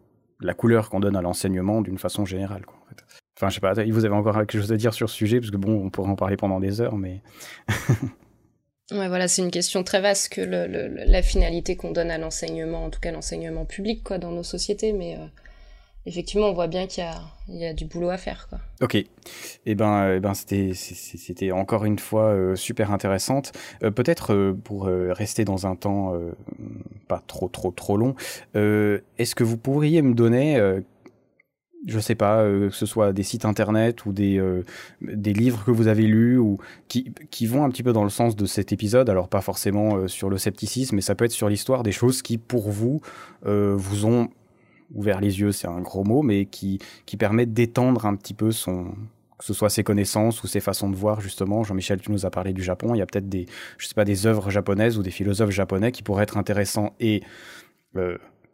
[0.40, 2.64] la couleur qu'on donne à l'enseignement d'une façon générale.
[2.64, 3.02] Quoi, en fait.
[3.37, 5.51] Enfin, je sais pas, vous avez encore quelque chose à dire sur ce sujet, parce
[5.51, 7.20] que bon, on pourrait en parler pendant des heures, mais.
[8.93, 12.84] ouais, voilà, c'est une question très vaste que le, la finalité qu'on donne à l'enseignement,
[12.84, 15.26] en tout cas l'enseignement public, quoi, dans nos sociétés, mais euh,
[16.07, 17.05] effectivement, on voit bien qu'il
[17.49, 18.59] y, y a, du boulot à faire, quoi.
[18.80, 18.95] Ok.
[18.95, 19.07] Et
[19.66, 23.53] eh ben, eh ben c'était, c'était encore une fois euh, super intéressante.
[23.82, 26.14] Euh, peut-être pour rester dans un temps
[27.07, 28.14] pas trop, trop, trop long,
[28.55, 30.80] est-ce que vous pourriez me donner
[31.87, 34.64] je sais pas, euh, que ce soit des sites internet ou des, euh,
[35.01, 36.59] des livres que vous avez lus ou
[36.89, 39.97] qui, qui vont un petit peu dans le sens de cet épisode, alors pas forcément
[39.97, 43.01] euh, sur le scepticisme, mais ça peut être sur l'histoire des choses qui, pour vous,
[43.45, 44.29] vous ont
[44.95, 48.51] ouvert les yeux, c'est un gros mot, mais qui, qui permettent d'étendre un petit peu
[48.51, 48.95] son,
[49.39, 51.62] que ce soit ses connaissances ou ses façons de voir justement.
[51.64, 52.95] Jean-Michel, tu nous as parlé du Japon.
[52.95, 53.47] Il y a peut-être des,
[53.79, 57.22] je sais pas, des œuvres japonaises ou des philosophes japonais qui pourraient être intéressants et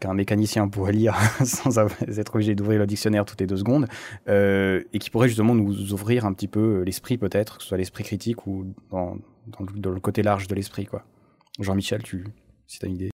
[0.02, 3.86] qu'un mécanicien pourrait lire sans être obligé d'ouvrir le dictionnaire toutes les deux secondes,
[4.28, 7.78] euh, et qui pourrait justement nous ouvrir un petit peu l'esprit peut-être, que ce soit
[7.78, 10.86] l'esprit critique ou dans, dans, le côté large de l'esprit.
[10.86, 11.04] quoi.
[11.60, 12.26] Jean-Michel, tu,
[12.66, 13.11] si tu as une idée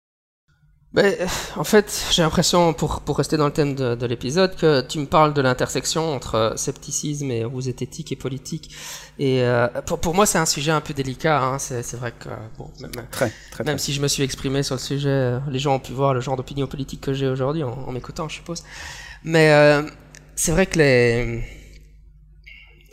[0.93, 1.15] ben,
[1.55, 4.99] en fait, j'ai l'impression, pour, pour rester dans le thème de, de l'épisode, que tu
[4.99, 8.75] me parles de l'intersection entre scepticisme et zététique et politique.
[9.17, 11.41] Et euh, pour, pour moi, c'est un sujet un peu délicat.
[11.43, 11.57] Hein.
[11.57, 14.81] C'est vrai que, bon, même, très, très, même si je me suis exprimé sur le
[14.81, 17.91] sujet, les gens ont pu voir le genre d'opinion politique que j'ai aujourd'hui en, en
[17.91, 18.63] m'écoutant, je suppose.
[19.23, 19.81] Mais euh,
[20.35, 21.43] c'est vrai que les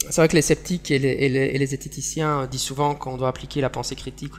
[0.09, 3.17] c'est vrai que les sceptiques et les, et, les, et les, zététiciens disent souvent qu'on
[3.17, 4.33] doit appliquer la pensée critique,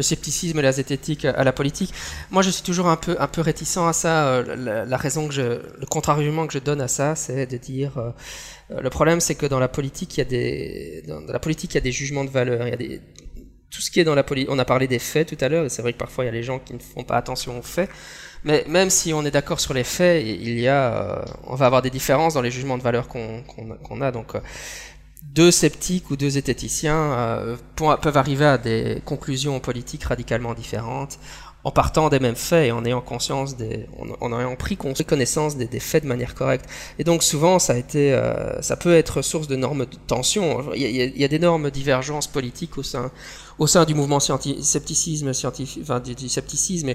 [0.00, 1.92] le scepticisme et la zététique à la politique.
[2.30, 4.28] Moi, je suis toujours un peu, un peu réticent à ça.
[4.28, 7.98] Euh, la, raison que je, le contre-argument que je donne à ça, c'est de dire,
[7.98, 11.74] euh, le problème, c'est que dans la politique, il y a des, dans la politique,
[11.74, 12.66] il y a des jugements de valeur.
[12.66, 12.98] Il y a
[13.70, 14.50] tout ce qui est dans la politique.
[14.50, 16.30] On a parlé des faits tout à l'heure, et c'est vrai que parfois il y
[16.30, 17.90] a les gens qui ne font pas attention aux faits.
[18.42, 21.66] Mais même si on est d'accord sur les faits, il y a, euh, on va
[21.66, 23.42] avoir des différences dans les jugements de valeur qu'on
[23.84, 24.10] qu'on a.
[24.10, 24.34] Donc,
[25.34, 31.18] deux sceptiques ou deux zététiciens euh, peuvent arriver à des conclusions politiques radicalement différentes
[31.62, 33.86] en partant des mêmes faits et en ayant conscience des,
[34.20, 36.64] en, ayant pris connaissance des, faits de manière correcte.
[36.98, 40.72] Et donc souvent, ça a été, euh, ça peut être source de normes de tension.
[40.74, 43.10] Il y a, d'énormes divergences politiques au sein,
[43.58, 46.94] au sein du mouvement scepticisme scientifique, enfin du, scepticisme.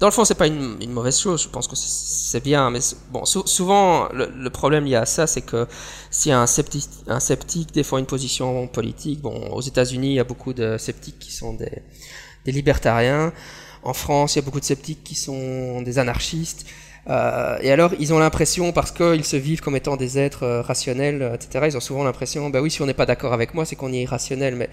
[0.00, 1.42] Dans le fond, c'est pas une, mauvaise chose.
[1.42, 2.80] Je pense que c'est bien, mais
[3.10, 5.66] bon, souvent le, problème lié à ça, c'est que
[6.10, 10.24] si un sceptique, un sceptique défend une position politique, bon, aux États-Unis, il y a
[10.24, 13.32] beaucoup de sceptiques qui sont des libertariens.
[13.82, 16.66] En France, il y a beaucoup de sceptiques qui sont des anarchistes.
[17.08, 20.62] Euh, et alors, ils ont l'impression, parce qu'ils se vivent comme étant des êtres euh,
[20.62, 23.54] rationnels, euh, etc., ils ont souvent l'impression, bah oui, si on n'est pas d'accord avec
[23.54, 24.54] moi, c'est qu'on est irrationnel.
[24.54, 24.68] Mais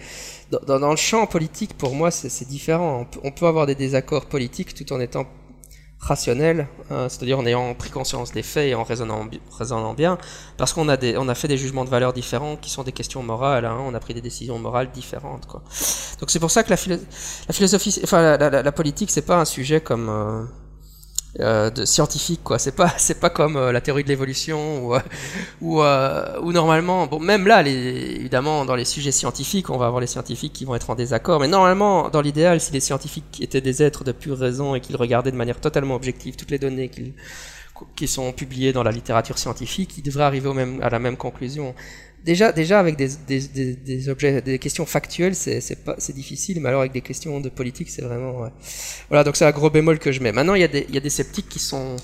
[0.51, 3.07] dans, dans, le champ politique, pour moi, c'est différent.
[3.23, 5.25] On peut, avoir des désaccords politiques tout en étant
[5.99, 10.17] rationnel, hein, c'est-à-dire en ayant pris conscience des faits et en raisonnant, bien,
[10.57, 13.77] parce qu'on a, fait des jugements de valeur différents qui sont des questions morales, hein,
[13.81, 15.47] on a pris des décisions morales différentes.
[15.47, 16.77] Donc c'est pour ça que la,
[17.47, 20.43] la philosophie, enfin la, la, la politique, c'est pas un sujet comme euh,
[21.39, 22.57] euh, de scientifique quoi.
[22.57, 24.87] C'est pas c'est pas comme euh, la théorie de l'évolution
[25.61, 30.01] ou euh, ou, normalement bon même là évidemment dans les sujets scientifiques on va avoir
[30.01, 33.61] les scientifiques qui vont être en désaccord mais normalement dans l'idéal si les scientifiques étaient
[33.61, 36.89] des êtres de pure raison et qu'ils regardaient de manière totalement objective toutes les données
[37.95, 41.17] qui sont publiées dans la littérature scientifique, ils devraient arriver au même, à la même
[41.17, 41.75] conclusion
[42.27, 47.39] déjà, déjà avec des, objets, des questions factuelles, c'est difficile, mais alors avec des questions
[47.39, 48.49] de politique, c'est vraiment.
[49.09, 50.33] Voilà, donc c'est un gros bémol que je mets.
[50.33, 51.95] Maintenant, il y a des, il y a des sceptiques qui sont,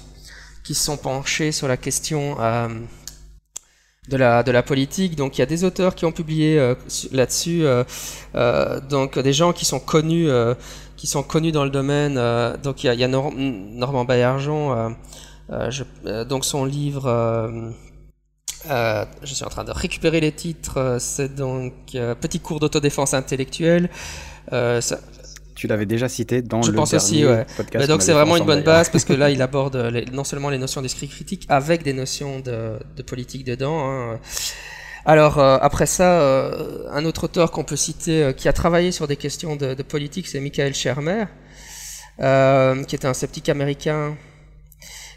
[0.64, 2.38] qui sont penchés sur la question.
[2.40, 2.70] Euh,
[4.10, 5.16] de la, de la politique.
[5.16, 6.76] Donc il y a des auteurs qui ont publié euh,
[7.14, 10.28] là-dessus, euh, donc des gens qui sont connus,
[10.98, 12.16] qui sont connus dans le domaine.
[12.62, 14.94] donc il y a, il y a Normand Baillargeon,
[16.28, 17.06] donc son livre
[18.70, 20.78] euh, je suis en train de récupérer les titres.
[20.78, 23.90] Euh, c'est donc euh, Petit cours d'autodéfense intellectuelle.
[24.52, 25.00] Euh, ça...
[25.56, 27.46] Tu l'avais déjà cité dans je le pense aussi, ouais.
[27.56, 27.88] podcast.
[27.88, 30.58] donc c'est vraiment une bonne base parce que là il aborde les, non seulement les
[30.58, 33.88] notions d'esprit critique avec des notions de, de politique dedans.
[33.88, 34.20] Hein.
[35.06, 36.52] Alors après ça,
[36.92, 40.28] un autre auteur qu'on peut citer qui a travaillé sur des questions de, de politique,
[40.28, 41.26] c'est Michael Shermer,
[42.18, 44.18] qui est un sceptique américain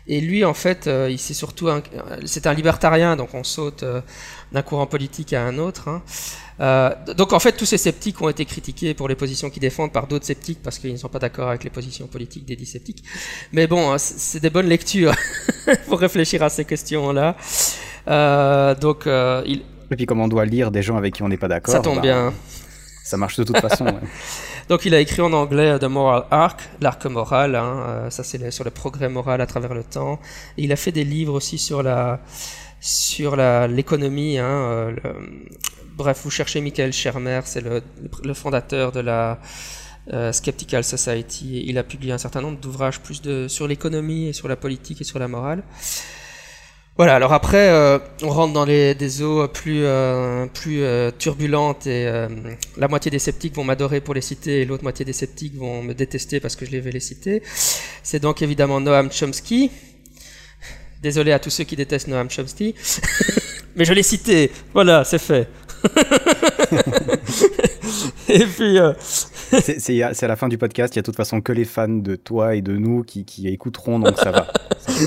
[0.09, 1.83] et lui, en fait, euh, il surtout un,
[2.25, 4.01] c'est un libertarien, donc on saute euh,
[4.53, 5.89] d'un courant politique à un autre.
[5.89, 6.03] Hein.
[6.61, 9.93] Euh, donc en fait, tous ces sceptiques ont été critiqués pour les positions qu'ils défendent
[9.93, 12.67] par d'autres sceptiques parce qu'ils ne sont pas d'accord avec les positions politiques des dix
[12.67, 13.03] sceptiques.
[13.53, 15.15] Mais bon, hein, c'est des bonnes lectures
[15.89, 17.37] pour réfléchir à ces questions-là.
[18.81, 19.63] donc il...
[19.91, 21.75] Et puis comme on doit lire des gens avec qui on n'est pas d'accord.
[21.75, 22.35] Ça tombe bah, bien.
[23.05, 23.85] Ça marche de toute façon.
[23.85, 23.93] Ouais.
[24.69, 28.51] Donc il a écrit en anglais The Moral Arc, l'arc moral, hein, euh, ça c'est
[28.51, 30.19] sur le progrès moral à travers le temps.
[30.57, 32.21] Il a fait des livres aussi sur la
[32.81, 34.39] sur l'économie.
[34.39, 34.97] Hein, euh,
[35.97, 37.81] bref, vous cherchez Michael Shermer, c'est le,
[38.25, 39.39] le, fondateur de la
[40.13, 41.65] euh, Skeptical Society.
[41.67, 45.01] Il a publié un certain nombre d'ouvrages plus de sur l'économie et sur la politique
[45.01, 45.63] et sur la morale.
[46.97, 51.87] Voilà, alors après, euh, on rentre dans les, des eaux plus, euh, plus euh, turbulentes
[51.87, 52.11] et
[52.79, 55.83] la moitié des sceptiques vont m'adorer pour les citer et l'autre moitié des sceptiques vont
[55.83, 57.43] me détester parce que je les vais les citer.
[58.03, 59.71] C'est donc évidemment Noam Chomsky.
[61.03, 62.75] Désolé à tous ceux qui détestent Noam Chomsky,
[63.77, 65.49] mais je l'ai cité, voilà, c'est fait.
[68.31, 68.79] et puis.
[69.79, 71.89] C'est à la fin du podcast, il y a de toute façon que les fans
[71.89, 74.47] de toi et de nous qui, qui écouteront, donc ça va.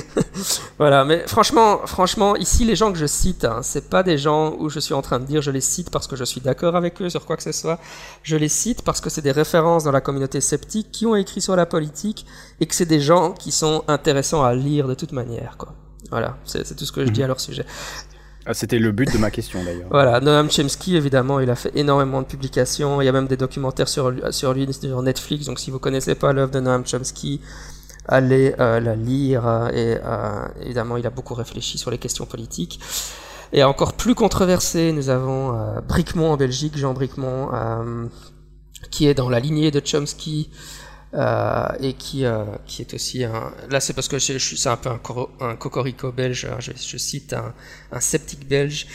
[0.77, 4.55] voilà, mais franchement, franchement, ici, les gens que je cite, hein, c'est pas des gens
[4.59, 6.75] où je suis en train de dire je les cite parce que je suis d'accord
[6.75, 7.79] avec eux sur quoi que ce soit.
[8.23, 11.41] Je les cite parce que c'est des références dans la communauté sceptique qui ont écrit
[11.41, 12.25] sur la politique
[12.59, 15.73] et que c'est des gens qui sont intéressants à lire de toute manière, quoi.
[16.11, 17.25] Voilà, c'est tout ce que je dis mhm.
[17.25, 17.65] à leur sujet.
[18.49, 19.87] Ah, C'était le but de ma question d'ailleurs.
[19.91, 22.99] voilà, Noam Chomsky, évidemment, il a fait énormément de publications.
[22.99, 25.45] Il y a même des documentaires sur, lui sur Netflix.
[25.45, 27.41] Donc si vous connaissez pas l'œuvre de Noam Chomsky,
[28.07, 29.45] allez euh, la lire.
[29.45, 32.79] Euh, et euh, évidemment, il a beaucoup réfléchi sur les questions politiques.
[33.53, 35.79] Et encore plus controversé, nous avons euh,
[36.17, 37.51] en Belgique, Jean Bricmont,
[38.89, 40.49] qui est dans la lignée de Chomsky.
[41.16, 43.51] Euh, et qui, euh, qui est aussi un...
[43.72, 44.89] Là, c'est parce que c'est un peu
[45.39, 48.86] un, cocorico belge, hein, je, cite un, sceptique belge.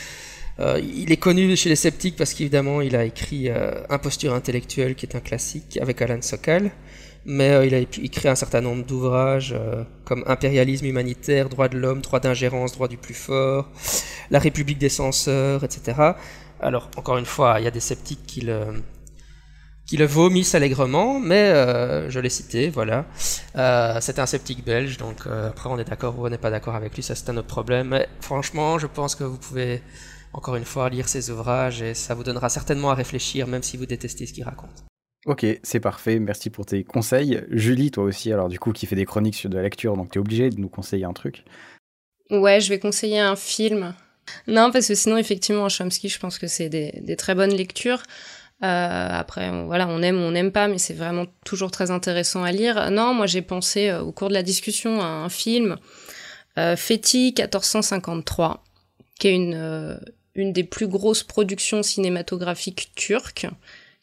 [0.60, 3.48] Euh, il est connu chez les sceptiques parce qu'évidemment, il a écrit
[3.90, 6.70] Imposture intellectuelle, qui est un classique, avec Alan Sokal.
[7.26, 9.56] Mais il a écrit un certain nombre d'ouvrages
[10.04, 13.68] comme Impérialisme humanitaire, Droit de l'homme, Droit d'ingérence, Droit du plus fort,
[14.30, 16.12] La République des censeurs, etc.
[16.60, 18.82] Alors, encore une fois, il y a des sceptiques qui le,
[19.86, 23.06] qui le vomissent allègrement, mais euh, je l'ai cité, voilà.
[23.56, 26.50] Euh, c'est un sceptique belge, donc euh, après on est d'accord ou on n'est pas
[26.50, 27.88] d'accord avec lui, ça c'est un autre problème.
[27.88, 29.82] Mais franchement, je pense que vous pouvez
[30.32, 33.76] encore une fois lire ses ouvrages et ça vous donnera certainement à réfléchir, même si
[33.76, 34.84] vous détestez ce qu'il raconte.
[35.26, 36.18] Ok, c'est parfait.
[36.18, 37.42] Merci pour tes conseils.
[37.50, 40.10] Julie, toi aussi, alors du coup, qui fait des chroniques sur de la lecture, donc
[40.10, 41.44] tu es obligée de nous conseiller un truc.
[42.30, 43.94] Ouais, je vais conseiller un film.
[44.46, 48.02] Non, parce que sinon, effectivement, Chomsky, je pense que c'est des, très bonnes lectures.
[48.62, 52.44] Euh, après, voilà, on aime ou on n'aime pas, mais c'est vraiment toujours très intéressant
[52.44, 52.90] à lire.
[52.90, 55.76] Non, moi j'ai pensé euh, au cours de la discussion à un film,
[56.58, 58.64] euh, 1453,
[59.18, 59.96] qui est une, euh,
[60.34, 63.46] une des plus grosses productions cinématographiques turques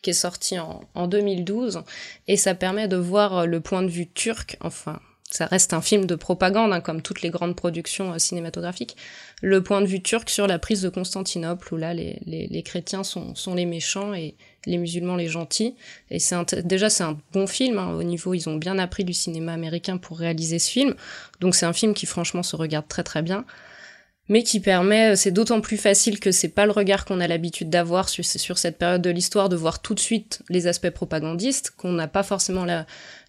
[0.01, 1.83] qui est sorti en, en 2012
[2.27, 4.99] et ça permet de voir le point de vue turc, enfin
[5.31, 8.97] ça reste un film de propagande, hein, comme toutes les grandes productions euh, cinématographiques,
[9.41, 12.63] le point de vue turc sur la prise de Constantinople, où là, les, les, les
[12.63, 15.75] chrétiens sont, sont, les méchants et les musulmans les gentils.
[16.11, 17.79] Et c'est déjà, c'est un bon film.
[17.79, 20.95] Hein, au niveau, ils ont bien appris du cinéma américain pour réaliser ce film.
[21.39, 23.45] Donc c'est un film qui, franchement, se regarde très très bien
[24.31, 27.69] mais qui permet, c'est d'autant plus facile que c'est pas le regard qu'on a l'habitude
[27.69, 31.71] d'avoir sur, sur, cette période de l'histoire, de voir tout de suite les aspects propagandistes,
[31.71, 32.63] qu'on n'a pas forcément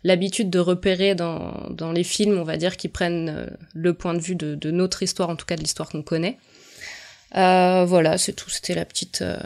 [0.05, 4.15] l'habitude de repérer dans, dans, les films, on va dire, qui prennent euh, le point
[4.15, 6.39] de vue de, de notre histoire, en tout cas de l'histoire qu'on connaît.
[7.37, 9.39] Euh, voilà, c'est tout, c'était la petite, euh,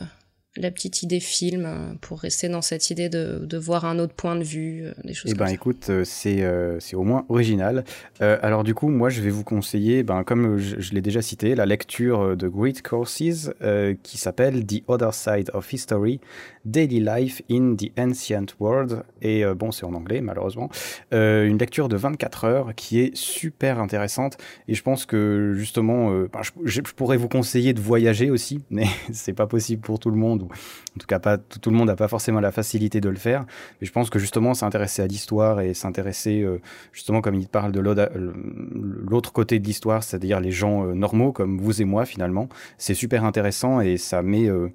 [0.57, 4.15] la petite idée film euh, pour rester dans cette idée de, de voir un autre
[4.15, 6.45] point de vue, des choses eh ben, écoute, c'est
[6.81, 7.85] c'est au moins original.
[8.21, 11.67] alors du coup, moi, je vais vous conseiller, ben, comme je, l'ai déjà cité, la
[11.67, 13.51] lecture de Great Courses
[14.03, 16.21] qui s'appelle The Other Side of History,
[16.67, 19.03] Daily Life in the Ancient World.
[19.23, 20.69] Et bon, c'est en anglais, malheureusement.
[21.13, 24.37] une lecture de 24 heures qui est super intéressante.
[24.69, 28.87] Et je pense que justement, ben, je, je, pourrais vous conseiller de voyager aussi, mais
[29.13, 30.49] c'est pas possible pour tout le monde
[30.97, 33.45] en tout cas pas tout, le monde n'a pas forcément la facilité de le faire.
[33.81, 36.61] Mais je pense que justement s'intéresser à l'histoire et s'intéresser euh,
[36.93, 41.59] justement comme il parle de l'autre côté de l'histoire, c'est-à-dire les gens euh, normaux comme
[41.59, 42.49] vous et moi finalement,
[42.79, 44.69] c'est super intéressant et ça met euh,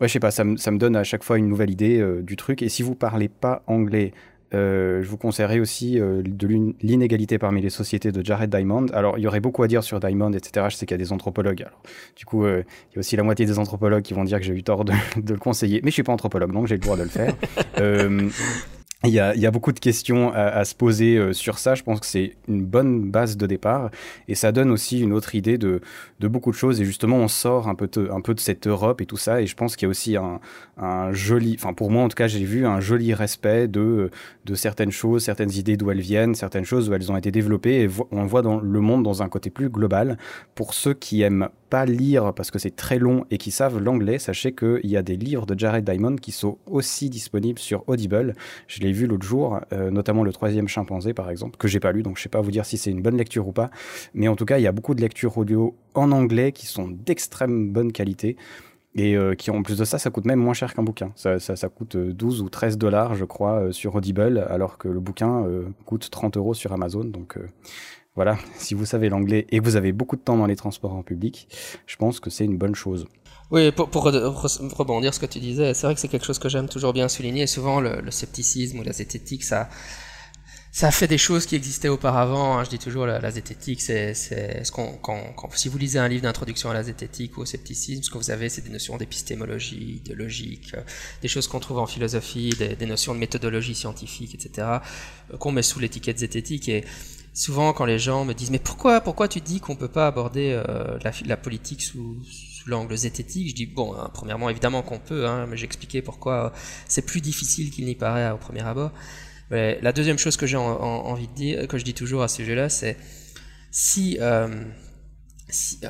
[0.00, 2.04] Ouais, je sais pas, ça me, ça me donne à chaque fois une nouvelle idée
[2.22, 2.62] du truc.
[2.62, 4.12] Et si vous parlez pas anglais,
[4.54, 6.46] euh, je vous conseillerais aussi euh, de
[6.80, 8.86] l'inégalité parmi les sociétés de Jared Diamond.
[8.92, 10.66] Alors, il y aurait beaucoup à dire sur Diamond, etc.
[10.70, 11.62] Je sais qu'il y a des anthropologues.
[11.62, 11.82] Alors,
[12.16, 14.44] du coup, euh, il y a aussi la moitié des anthropologues qui vont dire que
[14.44, 15.80] j'ai eu tort de, de, le conseiller.
[15.82, 17.34] Mais je suis pas anthropologue, donc j'ai le droit de le faire.
[19.04, 21.76] Il y, a, beaucoup de questions à, se poser euh, sur ça.
[21.76, 23.92] Je pense que c'est une bonne base de départ
[24.26, 25.80] et ça donne aussi une autre idée de,
[26.20, 26.80] beaucoup de choses.
[26.80, 29.40] Et justement, on sort un peu, de, cette Europe et tout ça.
[29.40, 32.26] Et je pense qu'il y a aussi un, joli, enfin pour moi en tout cas,
[32.26, 34.10] j'ai vu un joli respect de,
[34.44, 37.82] de certaines choses, certaines idées d'où elles viennent, certaines choses où elles ont été développées.
[37.82, 40.18] Et on voit dans le monde dans un côté plus global.
[40.56, 44.18] Pour ceux qui aiment pas lire parce que c'est très long et qui savent l'anglais,
[44.18, 48.34] sachez qu'il y a des livres de Jared Diamond qui sont aussi disponibles sur Audible.
[48.66, 51.92] Je l'ai vu l'autre jour, euh, notamment le troisième chimpanzé par exemple, que j'ai pas
[51.92, 53.70] lu, donc je sais pas vous dire si c'est une bonne lecture ou pas.
[54.14, 56.88] Mais en tout cas, il y a beaucoup de lectures audio en anglais qui sont
[56.88, 58.36] d'extrême bonne qualité.
[58.94, 61.12] Et euh, qui en plus de ça, ça coûte même moins cher qu'un bouquin.
[61.14, 64.98] Ça, ça, coûte 12 ou 13 dollars, je crois, euh, sur Audible, alors que le
[64.98, 65.46] bouquin
[65.84, 67.04] coûte 30 euros sur Amazon.
[67.04, 67.38] Donc
[68.18, 71.04] voilà, si vous savez l'anglais et vous avez beaucoup de temps dans les transports en
[71.04, 71.46] public,
[71.86, 73.06] je pense que c'est une bonne chose.
[73.52, 76.48] Oui, pour, pour rebondir ce que tu disais, c'est vrai que c'est quelque chose que
[76.48, 77.46] j'aime toujours bien souligner.
[77.46, 79.68] Souvent, le, scepticisme ou la zététique, ça,
[80.72, 82.58] ça fait des choses qui existaient auparavant.
[82.58, 82.64] Hein.
[82.64, 84.98] Je dis toujours, la, la zététique, c'est ce qu'on,
[85.54, 88.32] si vous lisez un livre d'introduction à la zététique ou au scepticisme, ce que vous
[88.32, 90.80] avez, c'est des notions d'épistémologie, de logique, euh,
[91.22, 94.66] des choses qu'on trouve en philosophie, des, des, notions de méthodologie scientifique, etc.,
[95.32, 96.68] euh, qu'on met sous l'étiquette zététique.
[96.68, 96.84] Et
[97.32, 100.52] souvent quand les gens me disent mais pourquoi pourquoi tu dis qu'on peut pas aborder
[100.52, 102.16] euh, la, politique sous,
[102.66, 103.50] l'angle zététique?
[103.50, 106.52] Je dis bon hein, premièrement évidemment qu'on peut hein, mais j'expliquais pourquoi
[106.86, 108.90] c'est plus difficile qu'il n'y paraît au premier abord.
[109.50, 112.36] Mais la deuxième chose que j'ai envie de dire que je dis toujours à ce
[112.36, 112.96] sujet-là c'est
[113.70, 114.48] si euh,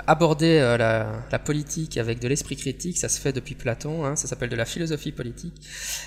[0.07, 4.29] aborder euh, la, politique avec de l'esprit critique, ça se fait depuis Platon, hein, ça
[4.29, 5.55] s'appelle de la philosophie politique.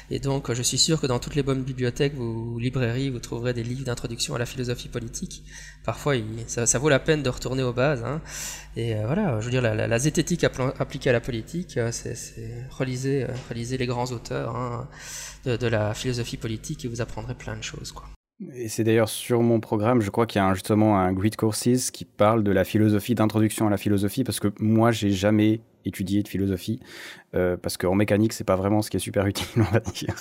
[0.09, 3.19] Et donc, euh, je suis sûr que dans toutes les bonnes bibliothèques ou librairies, vous
[3.19, 5.43] trouverez des livres d'introduction à la philosophie politique.
[5.83, 6.15] Parfois,
[6.47, 8.03] ça, vaut la peine de retourner aux bases.
[8.03, 8.21] Hein.
[8.77, 13.77] Et euh, voilà, je veux dire, la zététique appliquée à la politique, c'est relisez, relisez
[13.77, 14.87] les grands auteurs hein,
[15.45, 17.91] de, de, la philosophie politique et vous apprendrez plein de choses.
[17.91, 18.07] Quoi.
[18.55, 21.91] Et c'est d'ailleurs sur mon programme, je crois qu'il y a justement un Grid Courses
[21.91, 26.23] qui parle de la philosophie, d'introduction à la philosophie, parce que moi, j'ai jamais étudier
[26.23, 26.79] de philosophie,
[27.35, 30.15] euh, parce qu'en mécanique, c'est pas vraiment ce qui est super utile, on va dire.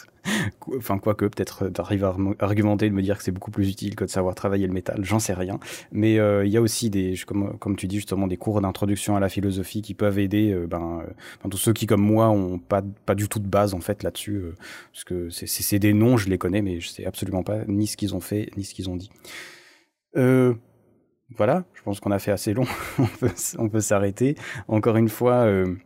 [0.76, 4.04] enfin, quoique, peut-être d'arriver à argumenter, de me dire que c'est beaucoup plus utile que
[4.04, 5.58] de savoir travailler le métal, j'en sais rien.
[5.92, 9.20] Mais euh, il y a aussi des, comme, tu dis justement, des cours d'introduction à
[9.20, 12.82] la philosophie qui peuvent aider euh, ben, euh, tous ceux qui, comme moi, ont pas,
[13.06, 14.56] pas du tout de base en fait là-dessus, euh,
[14.92, 17.96] parce que c'est des noms, je les connais, mais je sais absolument pas ni ce
[17.96, 19.11] qu'ils ont fait, ni ce qu'ils ont dit.
[20.16, 20.54] Euh,
[21.36, 22.66] voilà, je pense qu'on a fait assez long.
[22.98, 24.36] on peut, on peut s'arrêter.
[24.68, 25.76] Encore une fois, euh,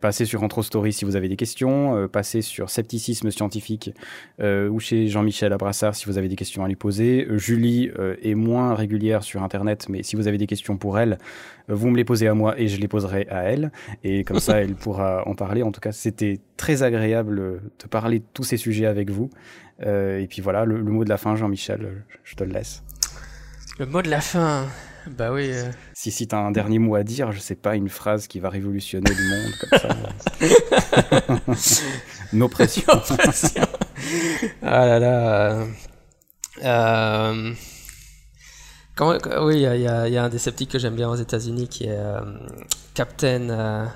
[0.00, 3.92] passez sur Intro Story si vous avez des questions, euh, passez sur Scepticisme Scientifique
[4.40, 7.26] euh, ou chez Jean-Michel Abrassard si vous avez des questions à lui poser.
[7.26, 7.90] Euh, Julie
[8.22, 11.18] est moins régulière sur Internet, mais si vous avez des questions pour elle,
[11.68, 13.70] vous me les posez à moi et je les poserai à elle.
[14.02, 15.62] Et comme ça, elle pourra en parler.
[15.62, 19.30] En tout cas, c'était très agréable de parler de tous ces sujets avec vous.
[19.82, 22.82] et puis voilà, le, le mot de la fin, Jean-Michel, je te le laisse.
[23.78, 24.66] Le mot de la fin.
[25.16, 25.50] Bah oui.
[25.50, 25.70] Euh.
[25.94, 28.38] Si, si tu as un dernier mot à dire, je sais pas, une phrase qui
[28.40, 29.78] va révolutionner le monde comme
[31.46, 31.54] ça.
[32.32, 33.00] Nos pressions.
[34.62, 35.66] ah là là.
[36.62, 37.52] Euh...
[39.00, 41.98] oui, il y, y, a un des sceptiques que j'aime bien aux États-Unis qui est
[41.98, 42.20] euh,
[42.94, 43.50] Captain.
[43.50, 43.86] Euh,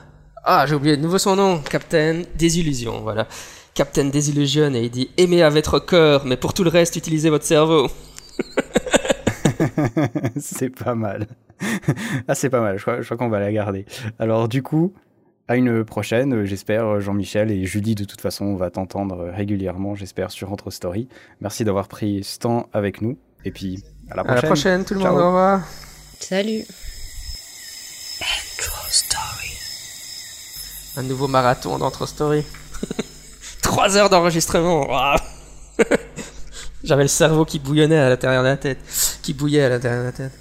[0.45, 1.61] ah, j'ai oublié de nouveau son nom.
[1.61, 3.29] Captain Désillusion, voilà.
[3.75, 7.31] Captain Désillusion, et il dit Aimez avec votre cœur, mais pour tout le reste, utilisez
[7.31, 7.89] votre cerveau.
[10.39, 11.27] c'est pas mal.
[12.29, 12.77] ah, c'est pas mal.
[12.79, 13.87] Je crois, je crois qu'on va la garder.
[14.19, 14.93] Alors, du coup,
[15.49, 20.31] à une prochaine, j'espère, Jean-Michel et Julie, de toute façon, on va t'entendre régulièrement, j'espère,
[20.31, 21.09] sur Entre Story.
[21.41, 23.19] Merci d'avoir pris ce temps avec nous.
[23.45, 24.39] Et puis, à la prochaine.
[24.39, 25.19] À la prochaine, tout le monde.
[25.19, 25.63] Au revoir.
[26.19, 26.65] Salut.
[28.21, 29.59] Intro Story.
[30.97, 32.45] Un nouveau marathon d'Intro Story.
[33.63, 34.87] Trois heures d'enregistrement.
[36.85, 38.79] J'avais le cerveau qui bouillonnait à l'intérieur de la tête,
[39.23, 40.33] qui bouillait à l'intérieur de la tête.